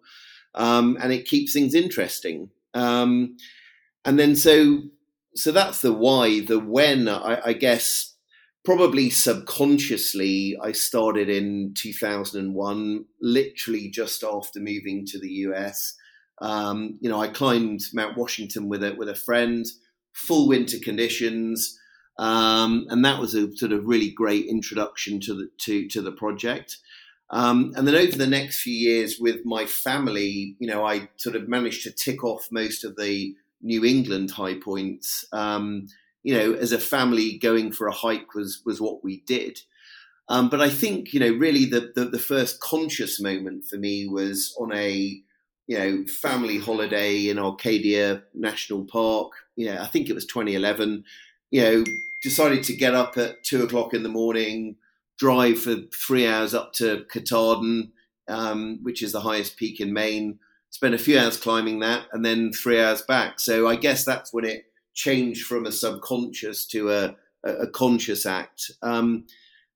um, 0.54 0.99
and 1.00 1.12
it 1.12 1.26
keeps 1.26 1.52
things 1.52 1.75
interesting. 1.75 2.50
Um, 2.75 3.37
and 4.04 4.18
then 4.18 4.37
so 4.37 4.82
so 5.34 5.52
that's 5.52 5.80
the 5.80 5.92
why. 5.92 6.40
The 6.40 6.58
when, 6.61 7.08
I, 7.08 7.40
I 7.46 7.52
guess, 7.54 8.12
probably 8.64 9.11
subconsciously, 9.11 10.57
I 10.62 10.73
started 10.73 11.28
in 11.28 11.75
2001, 11.76 13.04
literally 13.21 13.88
just 13.90 14.23
after 14.23 14.61
moving 14.61 15.04
to 15.07 15.19
the 15.19 15.31
US. 15.47 15.97
Um, 16.40 16.99
you 17.00 17.09
know, 17.09 17.21
I 17.21 17.28
climbed 17.28 17.81
Mount 17.92 18.16
Washington 18.16 18.69
with 18.69 18.83
a 18.83 18.95
with 18.95 19.09
a 19.09 19.14
friend, 19.14 19.66
full 20.12 20.49
winter 20.49 20.78
conditions. 20.83 21.78
Um, 22.19 22.87
and 22.90 23.04
that 23.04 23.19
was 23.19 23.35
a 23.35 23.50
sort 23.57 23.73
of 23.73 23.87
really 23.87 24.11
great 24.11 24.47
introduction 24.47 25.21
to 25.21 25.35
the 25.35 25.49
to 25.62 25.88
to 25.88 26.02
the 26.02 26.12
project. 26.12 26.78
Um, 27.31 27.73
and 27.76 27.88
then 27.88 27.95
over 27.95 28.16
the 28.16 28.26
next 28.26 28.61
few 28.61 28.75
years 28.75 29.16
with 29.19 29.40
my 29.47 29.64
family, 29.64 30.54
you 30.59 30.69
know, 30.69 30.85
I 30.85 31.09
sort 31.16 31.35
of 31.35 31.49
managed 31.49 31.85
to 31.85 31.90
tick 31.90 32.23
off 32.23 32.49
most 32.50 32.85
of 32.85 32.95
the 32.97 33.35
New 33.62 33.85
England 33.85 34.33
high 34.33 34.57
points. 34.57 35.25
Um, 35.33 35.87
you 36.22 36.34
know, 36.34 36.52
as 36.54 36.72
a 36.72 36.78
family, 36.78 37.38
going 37.38 37.72
for 37.72 37.86
a 37.86 37.92
hike 37.92 38.34
was 38.34 38.62
was 38.64 38.80
what 38.80 39.02
we 39.04 39.20
did. 39.26 39.60
Um, 40.28 40.48
but 40.48 40.60
I 40.60 40.70
think 40.70 41.12
you 41.12 41.20
know, 41.20 41.32
really, 41.32 41.64
the, 41.64 41.92
the, 41.94 42.04
the 42.06 42.18
first 42.18 42.60
conscious 42.60 43.20
moment 43.20 43.66
for 43.66 43.76
me 43.76 44.06
was 44.06 44.56
on 44.58 44.72
a 44.72 45.20
you 45.66 45.78
know 45.78 46.04
family 46.06 46.58
holiday 46.58 47.28
in 47.28 47.38
Acadia 47.38 48.22
National 48.34 48.84
Park. 48.84 49.32
You 49.56 49.66
know, 49.66 49.80
I 49.80 49.86
think 49.86 50.08
it 50.08 50.14
was 50.14 50.26
2011 50.26 51.04
you 51.52 51.62
know, 51.62 51.84
decided 52.22 52.64
to 52.64 52.74
get 52.74 52.94
up 52.94 53.16
at 53.18 53.44
two 53.44 53.62
o'clock 53.62 53.94
in 53.94 54.02
the 54.02 54.08
morning, 54.08 54.74
drive 55.18 55.60
for 55.60 55.76
three 55.94 56.26
hours 56.26 56.54
up 56.54 56.72
to 56.72 57.04
Katahdin, 57.12 57.92
um, 58.26 58.80
which 58.82 59.02
is 59.02 59.12
the 59.12 59.20
highest 59.20 59.56
peak 59.56 59.78
in 59.78 59.92
Maine. 59.92 60.38
Spend 60.70 60.94
a 60.94 60.98
few 60.98 61.18
hours 61.18 61.36
climbing 61.36 61.80
that, 61.80 62.06
and 62.12 62.24
then 62.24 62.52
three 62.52 62.80
hours 62.80 63.02
back. 63.02 63.38
So 63.38 63.68
I 63.68 63.76
guess 63.76 64.04
that's 64.04 64.32
when 64.32 64.46
it 64.46 64.64
changed 64.94 65.46
from 65.46 65.66
a 65.66 65.72
subconscious 65.72 66.66
to 66.66 66.90
a, 66.90 67.16
a 67.44 67.66
conscious 67.66 68.26
act. 68.26 68.70
Um, 68.82 69.26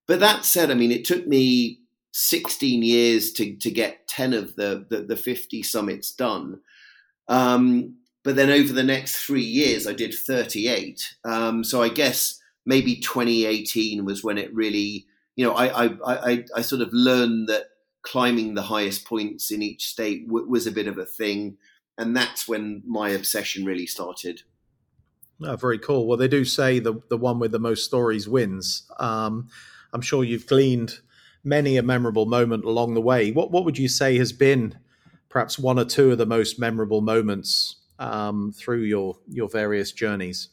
but 0.07 0.21
that 0.21 0.45
said, 0.45 0.71
I 0.71 0.75
mean, 0.75 0.93
it 0.93 1.05
took 1.05 1.27
me 1.27 1.81
16 2.13 2.83
years 2.83 3.33
to, 3.33 3.57
to 3.57 3.71
get 3.71 4.09
10 4.09 4.33
of 4.33 4.57
the, 4.57 4.87
the, 4.89 5.03
the 5.03 5.17
50 5.17 5.63
summits 5.63 6.13
done. 6.13 6.61
Um, 7.29 7.97
but 8.25 8.37
then 8.37 8.51
over 8.51 8.73
the 8.73 8.83
next 8.83 9.25
three 9.25 9.45
years, 9.45 9.87
I 9.87 9.93
did 9.93 10.15
38. 10.15 11.17
Um, 11.25 11.63
so 11.63 11.83
I 11.83 11.89
guess 11.89 12.41
maybe 12.65 12.97
2018 12.97 14.05
was 14.05 14.25
when 14.25 14.39
it 14.39 14.53
really, 14.55 15.07
you 15.37 15.47
know, 15.47 15.55
I, 15.55 15.87
I, 15.87 15.97
I, 16.05 16.45
I 16.57 16.63
sort 16.63 16.83
of 16.83 16.89
learned 16.93 17.49
that 17.49 17.67
climbing 18.03 18.55
the 18.55 18.63
highest 18.63 19.05
points 19.05 19.51
in 19.51 19.63
each 19.63 19.87
state 19.87 20.27
w- 20.27 20.49
was 20.49 20.67
a 20.67 20.73
bit 20.73 20.87
of 20.87 20.99
a 20.99 21.05
thing. 21.05 21.57
And 21.99 22.17
that's 22.17 22.49
when 22.49 22.83
my 22.87 23.11
obsession 23.11 23.65
really 23.65 23.87
started. 23.87 24.43
Oh, 25.43 25.57
very 25.57 25.79
cool. 25.79 26.07
Well, 26.07 26.17
they 26.17 26.29
do 26.29 26.45
say 26.45 26.79
the 26.79 27.01
the 27.09 27.19
one 27.19 27.39
with 27.39 27.53
the 27.53 27.59
most 27.59 27.85
stories 27.85 28.29
wins. 28.29 28.91
Um, 28.99 29.49
I'm 29.93 30.01
sure 30.01 30.25
you've 30.25 30.47
gleaned 30.47 31.01
many 31.45 31.77
a 31.77 31.83
memorable 31.83 32.27
moment 32.27 32.65
along 32.65 32.95
the 32.95 33.01
way. 33.01 33.33
What 33.33 33.51
what 33.51 33.65
would 33.65 33.79
you 33.79 33.89
say 33.89 34.17
has 34.19 34.33
been 34.33 34.79
perhaps 35.29 35.59
one 35.59 35.79
or 35.79 35.85
two 35.85 36.13
of 36.13 36.19
the 36.19 36.27
most 36.27 36.59
memorable 36.59 37.03
moments 37.03 37.77
um, 37.99 38.53
through 38.53 38.83
your 38.83 39.17
your 39.29 39.49
various 39.49 39.93
journeys? 39.93 40.49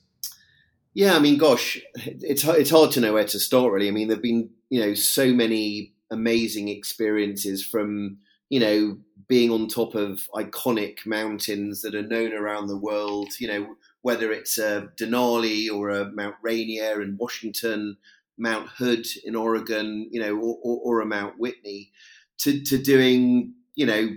Yeah, 0.93 1.15
I 1.15 1.19
mean, 1.19 1.37
gosh, 1.37 1.81
it's 1.95 2.43
it's 2.43 2.69
hard 2.69 2.91
to 2.91 3.01
know 3.01 3.13
where 3.13 3.25
to 3.25 3.39
start. 3.39 3.71
Really, 3.71 3.87
I 3.87 3.91
mean, 3.91 4.07
there've 4.07 4.21
been 4.21 4.49
you 4.69 4.81
know 4.81 4.93
so 4.93 5.33
many 5.33 5.93
amazing 6.11 6.67
experiences 6.69 7.65
from 7.65 8.17
you 8.49 8.59
know 8.59 8.97
being 9.27 9.49
on 9.49 9.67
top 9.67 9.95
of 9.95 10.27
iconic 10.35 11.05
mountains 11.05 11.81
that 11.81 11.95
are 11.95 12.07
known 12.07 12.33
around 12.33 12.67
the 12.67 12.77
world. 12.77 13.29
You 13.39 13.47
know, 13.47 13.75
whether 14.03 14.31
it's 14.31 14.57
a 14.57 14.89
Denali 14.99 15.71
or 15.73 15.89
a 15.89 16.11
Mount 16.11 16.35
Rainier 16.43 17.01
in 17.01 17.17
Washington, 17.17 17.97
Mount 18.37 18.69
Hood 18.69 19.07
in 19.23 19.35
Oregon, 19.35 20.07
you 20.11 20.21
know, 20.21 20.35
or, 20.35 20.57
or, 20.61 20.79
or 20.83 21.01
a 21.01 21.05
Mount 21.05 21.39
Whitney, 21.39 21.91
to 22.39 22.61
to 22.63 22.77
doing 22.77 23.53
you 23.75 23.87
know 23.87 24.09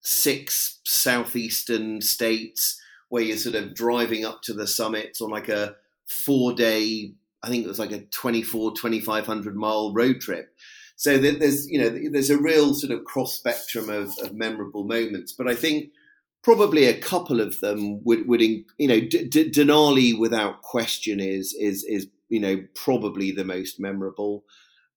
six 0.00 0.80
southeastern 0.84 2.00
states 2.00 2.80
where 3.08 3.22
you're 3.22 3.36
sort 3.36 3.54
of 3.54 3.74
driving 3.74 4.24
up 4.24 4.42
to 4.42 4.52
the 4.52 4.66
summits 4.66 5.20
on 5.20 5.30
like 5.30 5.48
a 5.48 5.76
four 6.06 6.52
day, 6.52 7.12
I 7.42 7.48
think 7.48 7.64
it 7.64 7.68
was 7.68 7.78
like 7.78 7.92
a 7.92 8.00
24, 8.06 8.74
2500 8.74 9.56
mile 9.56 9.92
road 9.92 10.20
trip. 10.20 10.54
So 10.96 11.18
there's, 11.18 11.68
you 11.68 11.78
know, 11.78 11.90
there's 12.10 12.30
a 12.30 12.38
real 12.38 12.72
sort 12.72 12.92
of 12.92 13.04
cross 13.04 13.34
spectrum 13.34 13.90
of, 13.90 14.12
of 14.22 14.32
memorable 14.32 14.84
moments. 14.84 15.32
But 15.32 15.46
I 15.46 15.54
think 15.54 15.90
probably 16.46 16.84
a 16.84 16.96
couple 16.96 17.40
of 17.40 17.58
them 17.58 18.00
would, 18.04 18.28
would 18.28 18.40
you 18.40 18.64
know, 18.78 19.00
D- 19.00 19.26
D- 19.26 19.50
Denali 19.50 20.16
without 20.16 20.62
question 20.62 21.18
is, 21.18 21.52
is, 21.52 21.82
is, 21.82 22.06
you 22.28 22.38
know, 22.38 22.62
probably 22.76 23.32
the 23.32 23.44
most 23.44 23.80
memorable. 23.80 24.44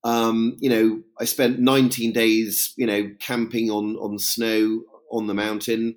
Um, 0.04 0.58
you 0.60 0.70
know, 0.70 1.02
I 1.20 1.26
spent 1.26 1.58
19 1.58 2.14
days, 2.14 2.76
you 2.78 2.86
know, 2.86 3.10
camping 3.20 3.72
on 3.72 3.96
on 3.96 4.20
snow 4.20 4.84
on 5.12 5.26
the 5.26 5.34
mountain. 5.34 5.96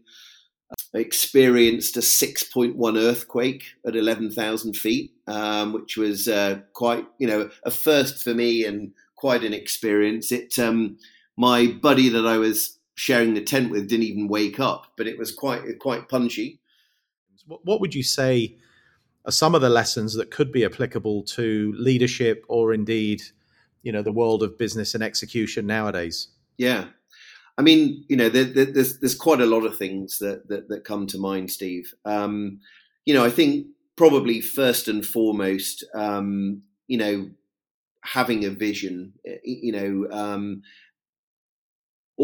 I 0.95 1.01
experienced 1.01 1.99
a 1.99 2.01
6.1 2.01 2.99
earthquake 2.99 3.65
at 3.87 3.95
11,000 3.95 4.75
feet, 4.75 5.13
um, 5.27 5.75
which 5.75 5.99
was 5.99 6.29
uh, 6.29 6.61
quite, 6.73 7.05
you 7.19 7.27
know, 7.27 7.51
a 7.63 7.71
first 7.71 8.25
for 8.25 8.33
me 8.33 8.65
and 8.65 8.93
quite 9.17 9.45
an 9.45 9.53
experience. 9.53 10.33
It, 10.33 10.59
um, 10.59 10.97
my 11.37 11.67
buddy 11.67 12.09
that 12.09 12.27
I 12.27 12.39
was 12.39 12.79
sharing 12.95 13.35
the 13.35 13.43
tent 13.43 13.71
with 13.71 13.89
didn't 13.89 14.05
even 14.05 14.29
wake 14.29 14.61
up, 14.61 14.93
but 14.97 15.07
it 15.07 15.19
was 15.19 15.33
quite, 15.33 15.79
quite 15.79 16.09
punchy. 16.09 16.61
What 17.47 17.81
would 17.81 17.95
you 17.95 18.03
say 18.03 18.57
are 19.25 19.33
some 19.33 19.55
of 19.55 19.61
the 19.61 19.71
lessons 19.71 20.15
that 20.15 20.31
could 20.31 20.53
be 20.53 20.65
applicable 20.65 21.23
to 21.25 21.75
leadership 21.77 22.45
or 22.49 22.73
indeed, 22.73 23.23
you 23.83 23.93
know, 23.93 24.03
the 24.03 24.13
world 24.13 24.43
of 24.43 24.59
business 24.59 24.95
and 24.95 25.03
execution 25.03 25.67
nowadays? 25.67 26.29
Yeah. 26.59 26.87
I 27.59 27.63
mean, 27.63 28.05
you 28.09 28.17
know, 28.17 28.29
there, 28.29 28.45
there, 28.45 28.65
there's 28.65 28.99
there's 28.99 29.15
quite 29.15 29.41
a 29.41 29.47
lot 29.47 29.65
of 29.65 29.77
things 29.77 30.19
that 30.19 30.49
that, 30.49 30.69
that 30.69 30.85
come 30.85 31.07
to 31.09 31.19
mind, 31.19 31.51
Steve. 31.51 31.95
Um, 32.05 32.61
you 33.05 33.15
know, 33.15 33.25
I 33.25 33.31
think 33.31 33.67
probably 33.97 34.41
first 34.41 34.89
and 34.89 35.05
foremost, 35.05 35.85
um, 35.95 36.63
you 36.87 36.97
know, 36.97 37.31
having 38.03 38.45
a 38.45 38.51
vision. 38.51 39.13
You 39.45 39.73
know, 39.73 40.17
um, 40.17 40.63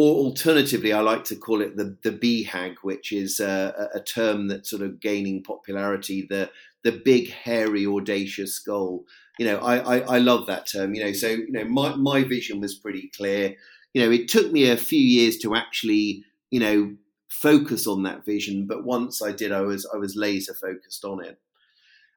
or 0.01 0.27
alternatively, 0.27 0.93
I 0.93 1.01
like 1.01 1.25
to 1.25 1.37
call 1.37 1.61
it 1.61 1.77
the 1.77 1.97
the 2.03 2.13
BHAG, 2.13 2.77
which 2.83 3.13
is 3.13 3.41
a, 3.41 3.89
a 3.95 4.01
term 4.01 4.49
that's 4.49 4.71
sort 4.71 4.83
of 4.83 5.01
gaining 5.01 5.43
popularity. 5.43 6.27
The 6.29 6.51
the 6.85 6.93
big, 6.93 7.31
hairy, 7.31 7.87
audacious 7.87 8.59
goal. 8.61 9.05
You 9.39 9.47
know, 9.47 9.59
I, 9.59 9.97
I, 9.97 10.17
I 10.17 10.19
love 10.19 10.47
that 10.47 10.69
term. 10.69 10.95
You 10.95 11.05
know, 11.05 11.13
so 11.13 11.29
you 11.29 11.51
know, 11.51 11.65
my 11.65 11.97
my 11.97 12.23
vision 12.23 12.61
was 12.61 12.75
pretty 12.75 13.11
clear 13.17 13.57
you 13.95 14.05
know, 14.05 14.11
it 14.11 14.29
took 14.29 14.53
me 14.53 14.69
a 14.69 14.77
few 14.77 15.01
years 15.01 15.39
to 15.39 15.55
actually, 15.55 16.25
you 16.51 16.61
know, 16.61 16.95
focus 17.29 17.87
on 17.87 18.03
that 18.05 18.25
vision. 18.25 18.67
But 18.67 18.85
once 18.85 19.23
I 19.23 19.33
did, 19.33 19.53
I 19.53 19.63
was 19.63 19.87
I 19.93 19.97
was 19.97 20.17
laser 20.17 20.55
focused 20.55 21.05
on 21.05 21.25
it. 21.25 21.41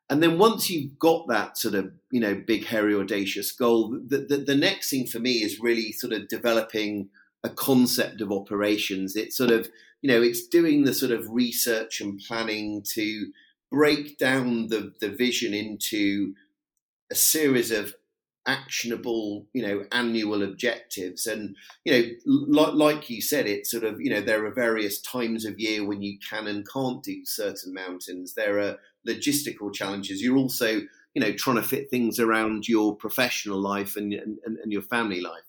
And 0.10 0.22
then 0.22 0.38
once 0.38 0.70
you've 0.70 1.00
got 1.00 1.30
that 1.30 1.58
sort 1.58 1.74
of, 1.74 1.94
you 2.12 2.20
know, 2.20 2.36
big, 2.36 2.66
hairy, 2.66 2.94
audacious 2.94 3.52
goal, 3.54 3.98
the, 4.08 4.18
the, 4.18 4.38
the 4.38 4.56
next 4.56 4.90
thing 4.90 5.08
for 5.08 5.20
me 5.20 5.42
is 5.42 5.62
really 5.62 5.94
sort 5.94 6.12
of 6.12 6.28
developing 6.28 7.10
a 7.43 7.50
concept 7.50 8.21
of 8.21 8.31
operations. 8.31 9.15
It's 9.15 9.38
sort 9.38 9.51
of, 9.51 9.69
you 10.01 10.12
know, 10.12 10.21
it's 10.21 10.48
doing 10.48 10.83
the 10.83 10.93
sort 10.93 11.12
of 11.12 11.29
research 11.29 12.01
and 12.01 12.19
planning 12.27 12.83
to 12.93 13.31
break 13.71 14.17
down 14.17 14.67
the, 14.67 14.93
the 15.00 15.10
vision 15.10 15.53
into 15.53 16.33
a 17.12 17.15
series 17.15 17.71
of 17.71 17.95
actionable, 18.48 19.45
you 19.53 19.62
know, 19.62 19.86
annual 19.91 20.43
objectives. 20.43 21.27
And, 21.27 21.55
you 21.86 21.93
know, 21.93 22.03
like, 22.25 22.74
like 22.74 23.10
you 23.10 23.21
said, 23.21 23.48
it's 23.48 23.71
sort 23.71 23.83
of, 23.83 24.01
you 24.01 24.10
know, 24.10 24.21
there 24.21 24.45
are 24.45 24.53
various 24.53 25.01
times 25.01 25.45
of 25.45 25.60
year 25.60 25.86
when 25.86 26.01
you 26.01 26.17
can 26.27 26.48
and 26.48 26.67
can't 26.67 27.03
do 27.03 27.24
certain 27.25 27.74
mountains. 27.74 28.33
There 28.33 28.60
are 28.60 28.77
logistical 29.07 29.74
challenges. 29.74 30.21
You're 30.21 30.38
also, 30.38 30.81
you 31.13 31.21
know, 31.21 31.33
trying 31.33 31.57
to 31.57 31.63
fit 31.63 31.89
things 31.89 32.19
around 32.19 32.67
your 32.67 32.95
professional 32.95 33.60
life 33.60 33.95
and, 33.95 34.13
and, 34.13 34.39
and 34.45 34.71
your 34.71 34.83
family 34.83 35.21
life. 35.21 35.43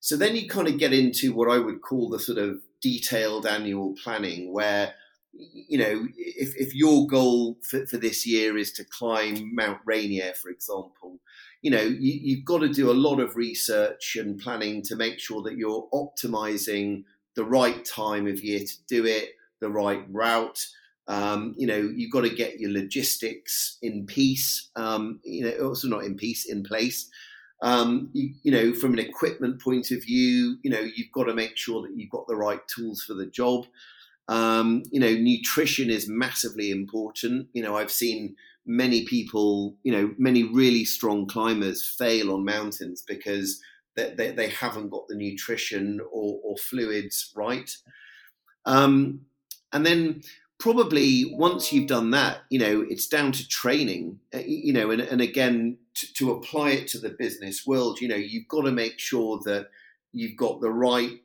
So 0.00 0.16
then 0.16 0.36
you 0.36 0.48
kind 0.48 0.68
of 0.68 0.78
get 0.78 0.92
into 0.92 1.32
what 1.32 1.50
I 1.50 1.58
would 1.58 1.82
call 1.82 2.08
the 2.08 2.18
sort 2.18 2.38
of 2.38 2.60
detailed 2.80 3.46
annual 3.46 3.94
planning 4.02 4.52
where 4.52 4.94
you 5.32 5.78
know, 5.78 6.08
if, 6.16 6.56
if 6.56 6.74
your 6.74 7.06
goal 7.06 7.58
for, 7.62 7.86
for 7.86 7.96
this 7.96 8.26
year 8.26 8.56
is 8.56 8.72
to 8.72 8.84
climb 8.84 9.54
Mount 9.54 9.78
Rainier, 9.84 10.32
for 10.34 10.50
example, 10.50 11.20
you 11.62 11.70
know, 11.70 11.82
you, 11.82 12.36
have 12.36 12.44
got 12.44 12.58
to 12.60 12.68
do 12.68 12.90
a 12.90 12.92
lot 12.92 13.20
of 13.20 13.36
research 13.36 14.16
and 14.16 14.40
planning 14.40 14.82
to 14.82 14.96
make 14.96 15.18
sure 15.18 15.42
that 15.42 15.56
you're 15.56 15.88
optimizing 15.92 17.04
the 17.34 17.44
right 17.44 17.84
time 17.84 18.26
of 18.26 18.42
year 18.42 18.60
to 18.60 18.74
do 18.88 19.04
it, 19.06 19.30
the 19.60 19.70
right 19.70 20.04
route, 20.10 20.66
Um, 21.06 21.54
you 21.56 21.66
know, 21.66 21.78
you've 21.78 22.12
got 22.12 22.22
to 22.22 22.30
get 22.30 22.60
your 22.60 22.72
logistics 22.72 23.78
in 23.80 24.06
peace. 24.06 24.70
Um, 24.76 25.20
you 25.24 25.44
know, 25.44 25.68
also 25.68 25.88
not 25.88 26.04
in 26.04 26.16
peace, 26.16 26.46
in 26.46 26.62
place. 26.62 27.08
Um, 27.60 28.10
you, 28.12 28.34
you, 28.44 28.52
know, 28.52 28.72
from 28.72 28.92
an 28.92 29.00
equipment 29.00 29.60
point 29.60 29.90
of 29.90 30.04
view, 30.04 30.58
you 30.62 30.70
know, 30.70 30.80
you've 30.80 31.12
got 31.12 31.24
to 31.24 31.34
make 31.34 31.56
sure 31.56 31.82
that 31.82 31.96
you've 31.96 32.10
got 32.10 32.28
the 32.28 32.36
right 32.36 32.60
tools 32.68 33.02
for 33.02 33.14
the 33.14 33.26
job. 33.26 33.66
Um, 34.28 34.82
you 34.90 35.00
know, 35.00 35.12
nutrition 35.12 35.90
is 35.90 36.08
massively 36.08 36.70
important. 36.70 37.48
You 37.54 37.62
know, 37.62 37.76
I've 37.76 37.90
seen 37.90 38.36
many 38.66 39.06
people, 39.06 39.74
you 39.82 39.90
know, 39.90 40.14
many 40.18 40.44
really 40.44 40.84
strong 40.84 41.26
climbers 41.26 41.84
fail 41.98 42.32
on 42.32 42.44
mountains 42.44 43.02
because 43.06 43.60
they, 43.96 44.14
they, 44.14 44.30
they 44.30 44.50
haven't 44.50 44.90
got 44.90 45.08
the 45.08 45.16
nutrition 45.16 46.00
or, 46.12 46.38
or 46.44 46.56
fluids 46.58 47.32
right. 47.34 47.74
Um, 48.66 49.22
and 49.72 49.84
then 49.84 50.22
probably 50.58 51.24
once 51.34 51.72
you've 51.72 51.86
done 51.86 52.10
that, 52.10 52.38
you 52.50 52.58
know, 52.58 52.84
it's 52.88 53.06
down 53.06 53.32
to 53.32 53.48
training, 53.48 54.18
uh, 54.34 54.38
you 54.44 54.72
know, 54.72 54.90
and, 54.90 55.00
and 55.00 55.20
again, 55.20 55.78
to, 55.94 56.12
to 56.14 56.32
apply 56.32 56.70
it 56.70 56.88
to 56.88 56.98
the 56.98 57.10
business 57.10 57.66
world, 57.66 58.00
you 58.00 58.08
know, 58.08 58.16
you've 58.16 58.48
got 58.48 58.62
to 58.62 58.72
make 58.72 58.98
sure 58.98 59.40
that 59.44 59.68
you've 60.12 60.36
got 60.36 60.60
the 60.60 60.70
right, 60.70 61.20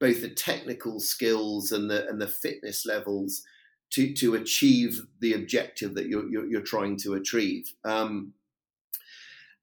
both 0.00 0.22
the 0.22 0.30
technical 0.30 1.00
skills 1.00 1.72
and 1.72 1.90
the 1.90 2.08
and 2.08 2.20
the 2.20 2.28
fitness 2.28 2.86
levels 2.86 3.42
to 3.90 4.14
to 4.14 4.34
achieve 4.34 5.02
the 5.20 5.34
objective 5.34 5.94
that 5.94 6.06
you're 6.06 6.28
you're, 6.28 6.46
you're 6.46 6.60
trying 6.60 6.96
to 6.98 7.14
achieve. 7.14 7.72
Um, 7.84 8.32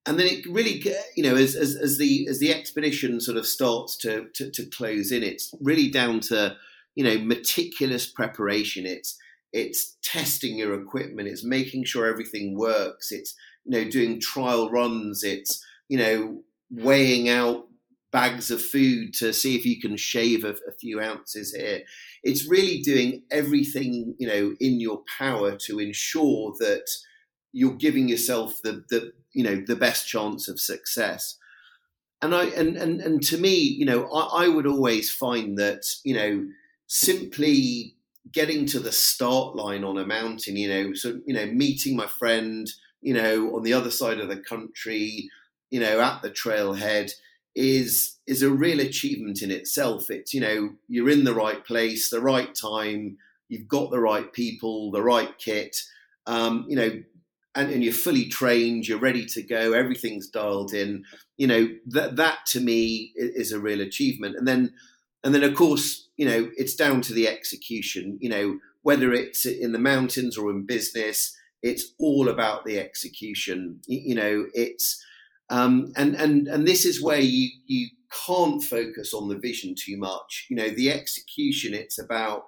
and 0.08 0.20
then 0.20 0.28
it 0.28 0.46
really, 0.46 0.86
you 1.16 1.24
know, 1.24 1.36
as, 1.36 1.56
as, 1.56 1.76
as 1.76 1.98
the 1.98 2.28
as 2.30 2.40
the 2.40 2.54
expedition 2.54 3.20
sort 3.20 3.38
of 3.38 3.48
starts 3.48 3.98
to, 3.98 4.28
to, 4.36 4.52
to 4.52 4.66
close 4.68 5.12
in, 5.12 5.24
it's 5.24 5.52
really 5.62 5.90
down 5.90 6.20
to 6.20 6.56
you 6.96 7.04
know 7.04 7.18
meticulous 7.20 8.06
preparation. 8.08 8.86
It's 8.86 9.18
it's 9.54 9.98
testing 10.04 10.58
your 10.58 10.80
equipment. 10.80 11.30
It's 11.30 11.46
making 11.46 11.86
sure 11.86 12.06
everything 12.06 12.58
works. 12.58 13.12
It's 13.12 13.36
you 13.66 13.72
know 13.72 13.90
doing 13.90 14.20
trial 14.20 14.70
runs. 14.70 15.24
It's 15.24 15.64
you 15.88 15.98
know 15.98 16.42
weighing 16.72 17.30
out 17.30 17.68
bags 18.12 18.50
of 18.50 18.62
food 18.62 19.14
to 19.14 19.34
see 19.34 19.56
if 19.56 19.66
you 19.66 19.80
can 19.80 19.98
shave 19.98 20.46
a, 20.46 20.52
a, 20.52 20.72
few 20.80 21.02
ounces 21.02 21.54
here. 21.54 21.82
It's 22.24 22.50
really 22.50 22.82
doing 22.82 23.24
everything 23.30 24.16
you 24.18 24.28
know 24.28 24.56
in 24.60 24.80
your 24.80 25.02
power 25.18 25.58
to 25.58 25.80
ensure 25.80 26.54
that 26.60 26.90
you're 27.52 27.76
giving 27.76 28.08
yourself 28.10 28.62
the 28.64 28.84
the 28.90 29.12
you 29.34 29.44
know 29.44 29.64
the 29.68 29.76
best 29.76 30.08
chance 30.08 30.48
of 30.48 30.60
success. 30.60 31.38
And 32.22 32.34
I 32.34 32.46
and 32.46 32.78
and 32.78 33.02
and 33.02 33.22
to 33.24 33.38
me, 33.38 33.56
you 33.56 33.86
know, 33.86 34.10
I, 34.12 34.46
I 34.46 34.48
would 34.48 34.66
always 34.66 35.12
find 35.12 35.58
that 35.60 35.84
you 36.04 36.16
know 36.16 36.48
simply 36.88 37.96
getting 38.32 38.66
to 38.66 38.80
the 38.80 38.92
start 38.92 39.56
line 39.56 39.84
on 39.84 39.98
a 39.98 40.06
mountain, 40.06 40.56
you 40.56 40.68
know, 40.68 40.94
so 40.94 41.20
you 41.26 41.34
know, 41.34 41.46
meeting 41.48 41.96
my 41.96 42.08
friend, 42.08 42.70
you 43.02 43.14
know, 43.14 43.56
on 43.56 43.64
the 43.64 43.74
other 43.74 43.92
side 43.92 44.20
of 44.20 44.30
the 44.30 44.38
country, 44.38 45.30
you 45.70 45.80
know, 45.80 46.00
at 46.00 46.22
the 46.22 46.32
trailhead 46.32 47.12
is 47.56 48.18
is 48.28 48.42
a 48.42 48.50
real 48.50 48.80
achievement 48.80 49.42
in 49.42 49.52
itself. 49.52 50.10
It's 50.10 50.34
you 50.34 50.42
know 50.42 50.72
you're 50.88 51.10
in 51.10 51.24
the 51.24 51.34
right 51.34 51.64
place, 51.66 52.10
the 52.10 52.22
right 52.22 52.54
time, 52.54 53.18
you've 53.48 53.68
got 53.68 53.92
the 53.92 54.00
right 54.00 54.32
people, 54.34 54.92
the 54.92 55.02
right 55.02 55.38
kit, 55.38 55.82
um, 56.28 56.66
you 56.68 56.76
know, 56.76 57.04
and, 57.56 57.72
and 57.72 57.84
you're 57.84 57.94
fully 57.94 58.26
trained, 58.26 58.88
you're 58.88 59.00
ready 59.00 59.26
to 59.28 59.42
go, 59.42 59.74
everything's 59.74 60.28
dialed 60.28 60.74
in. 60.74 61.06
You 61.38 61.48
know 61.48 61.70
that 61.88 62.18
that 62.18 62.46
to 62.48 62.60
me 62.60 63.14
is 63.16 63.52
a 63.52 63.60
real 63.60 63.82
achievement. 63.82 64.36
And 64.36 64.48
then 64.48 64.74
and 65.24 65.34
then 65.34 65.44
of 65.44 65.56
course 65.56 66.05
you 66.18 66.26
know 66.26 66.50
it's 66.58 66.76
down 66.76 67.02
to 67.02 67.14
the 67.14 67.28
execution. 67.28 68.18
You 68.22 68.30
know 68.30 68.60
whether 68.82 69.14
it's 69.14 69.46
in 69.46 69.72
the 69.72 69.80
mountains 69.80 70.38
or 70.38 70.52
in 70.52 70.66
business, 70.66 71.36
it's 71.64 71.94
all 72.00 72.30
about 72.30 72.66
the 72.66 72.80
execution. 72.80 73.82
You 73.88 74.16
know 74.16 74.46
it's 74.54 75.04
um, 75.50 75.92
and 75.96 76.16
and 76.16 76.48
and 76.48 76.68
this 76.68 76.86
is 76.86 77.04
where 77.04 77.20
you 77.20 77.50
you 77.68 77.88
can't 78.26 78.64
focus 78.64 79.14
on 79.14 79.28
the 79.28 79.38
vision 79.38 79.76
too 79.78 79.98
much. 79.98 80.48
You 80.50 80.56
know, 80.56 80.70
the 80.70 80.92
execution. 80.92 81.74
It's 81.74 82.00
about 82.00 82.46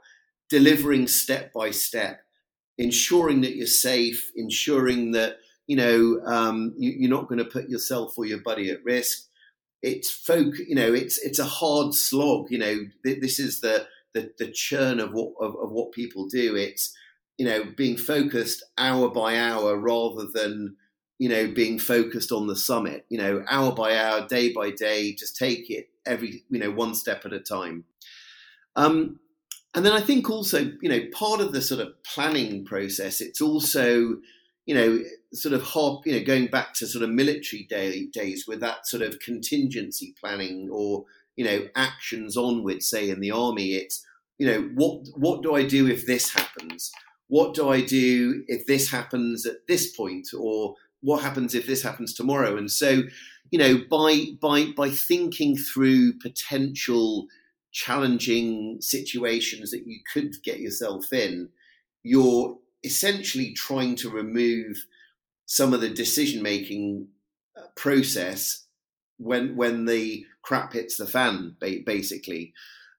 delivering 0.50 1.08
step 1.08 1.52
by 1.54 1.72
step, 1.72 2.22
ensuring 2.78 3.42
that 3.42 3.56
you're 3.56 3.68
safe, 3.68 4.32
ensuring 4.36 5.12
that 5.12 5.38
you 5.68 5.76
know 5.76 6.20
um, 6.26 6.74
you, 6.78 7.08
are 7.08 7.12
not 7.12 7.28
going 7.28 7.40
to 7.40 7.46
put 7.46 7.70
yourself 7.70 8.18
or 8.18 8.26
your 8.26 8.42
buddy 8.42 8.70
at 8.70 8.84
risk. 8.84 9.27
It's 9.82 10.10
folk. 10.10 10.56
You 10.60 10.76
know, 10.76 10.94
it's 10.94 11.18
it's 11.20 11.40
a 11.40 11.46
hard 11.46 11.94
slog. 11.94 12.48
You 12.50 12.60
know, 12.60 12.80
th- 13.06 13.22
this 13.22 13.40
is 13.40 13.62
the 13.62 13.88
the, 14.14 14.32
the 14.40 14.52
churn 14.52 15.00
of 15.00 15.14
what 15.14 15.34
of, 15.40 15.56
of 15.56 15.72
what 15.72 15.92
people 15.92 16.28
do. 16.28 16.56
It's 16.56 16.96
you 17.38 17.46
know 17.46 17.66
being 17.76 17.98
focused 17.98 18.64
hour 18.78 19.10
by 19.10 19.38
hour 19.38 19.78
rather 19.78 20.28
than 20.34 20.76
you 21.20 21.30
know, 21.30 21.48
being 21.48 21.80
focused 21.80 22.32
on 22.32 22.48
the 22.48 22.56
summit, 22.56 23.06
you 23.10 23.18
know, 23.18 23.44
hour 23.50 23.72
by 23.72 23.98
hour, 23.98 24.28
day 24.28 24.54
by 24.54 24.70
day, 24.70 25.14
just 25.14 25.36
take 25.36 25.70
it 25.70 25.90
every, 26.06 26.44
you 26.50 26.60
know, 26.60 26.72
one 26.72 26.94
step 26.94 27.26
at 27.26 27.34
a 27.34 27.40
time. 27.40 27.86
Um, 28.76 29.20
and 29.74 29.86
then 29.86 29.94
I 29.94 30.00
think 30.00 30.30
also, 30.30 30.72
you 30.82 30.90
know, 30.90 31.02
part 31.14 31.42
of 31.42 31.54
the 31.54 31.62
sort 31.62 31.82
of 31.82 32.02
planning 32.04 32.66
process, 32.66 33.20
it's 33.20 33.42
also, 33.42 34.18
you 34.68 34.76
know, 34.76 35.02
sort 35.34 35.54
of 35.54 35.64
hop, 35.64 36.06
you 36.06 36.12
know, 36.12 36.24
going 36.24 36.48
back 36.48 36.74
to 36.76 36.86
sort 36.86 37.04
of 37.04 37.10
military 37.10 37.64
day, 37.64 38.06
days 38.08 38.46
with 38.48 38.60
that 38.60 38.86
sort 38.86 39.02
of 39.02 39.18
contingency 39.20 40.14
planning 40.20 40.70
or, 40.70 41.06
you 41.38 41.46
know, 41.46 41.68
actions 41.76 42.36
onward, 42.36 42.84
say 42.84 43.10
in 43.10 43.22
the 43.22 43.32
army, 43.32 43.76
it's, 43.76 44.06
you 44.38 44.46
know, 44.46 44.70
what 44.76 45.08
what 45.16 45.42
do 45.42 45.56
I 45.56 45.66
do 45.66 45.88
if 45.88 46.06
this 46.06 46.32
happens? 46.32 46.92
What 47.30 47.54
do 47.54 47.70
I 47.70 47.82
do 47.82 48.44
if 48.48 48.68
this 48.68 48.92
happens 48.92 49.46
at 49.46 49.66
this 49.68 49.96
point? 49.96 50.28
Or 50.38 50.76
what 51.00 51.24
happens 51.24 51.56
if 51.56 51.66
this 51.66 51.82
happens 51.82 52.14
tomorrow? 52.14 52.58
And 52.58 52.70
so, 52.70 53.04
you 53.52 53.58
know, 53.60 53.82
by 53.90 54.26
by 54.42 54.66
by 54.76 54.90
thinking 54.90 55.56
through 55.56 56.20
potential 56.20 57.28
challenging 57.72 58.82
situations 58.82 59.72
that 59.72 59.88
you 59.88 60.00
could 60.12 60.36
get 60.44 60.60
yourself 60.60 61.14
in, 61.14 61.48
you're 62.04 62.58
essentially 62.88 63.54
trying 63.54 63.96
to 63.98 64.10
remove 64.10 64.86
some 65.46 65.74
of 65.74 65.82
the 65.82 65.90
decision 65.90 66.42
making 66.42 67.08
uh, 67.58 67.68
process 67.76 68.66
when 69.18 69.56
when 69.56 69.86
the 69.86 70.26
crap 70.42 70.74
hits 70.74 70.98
the 70.98 71.06
fan, 71.06 71.56
basically. 71.60 72.54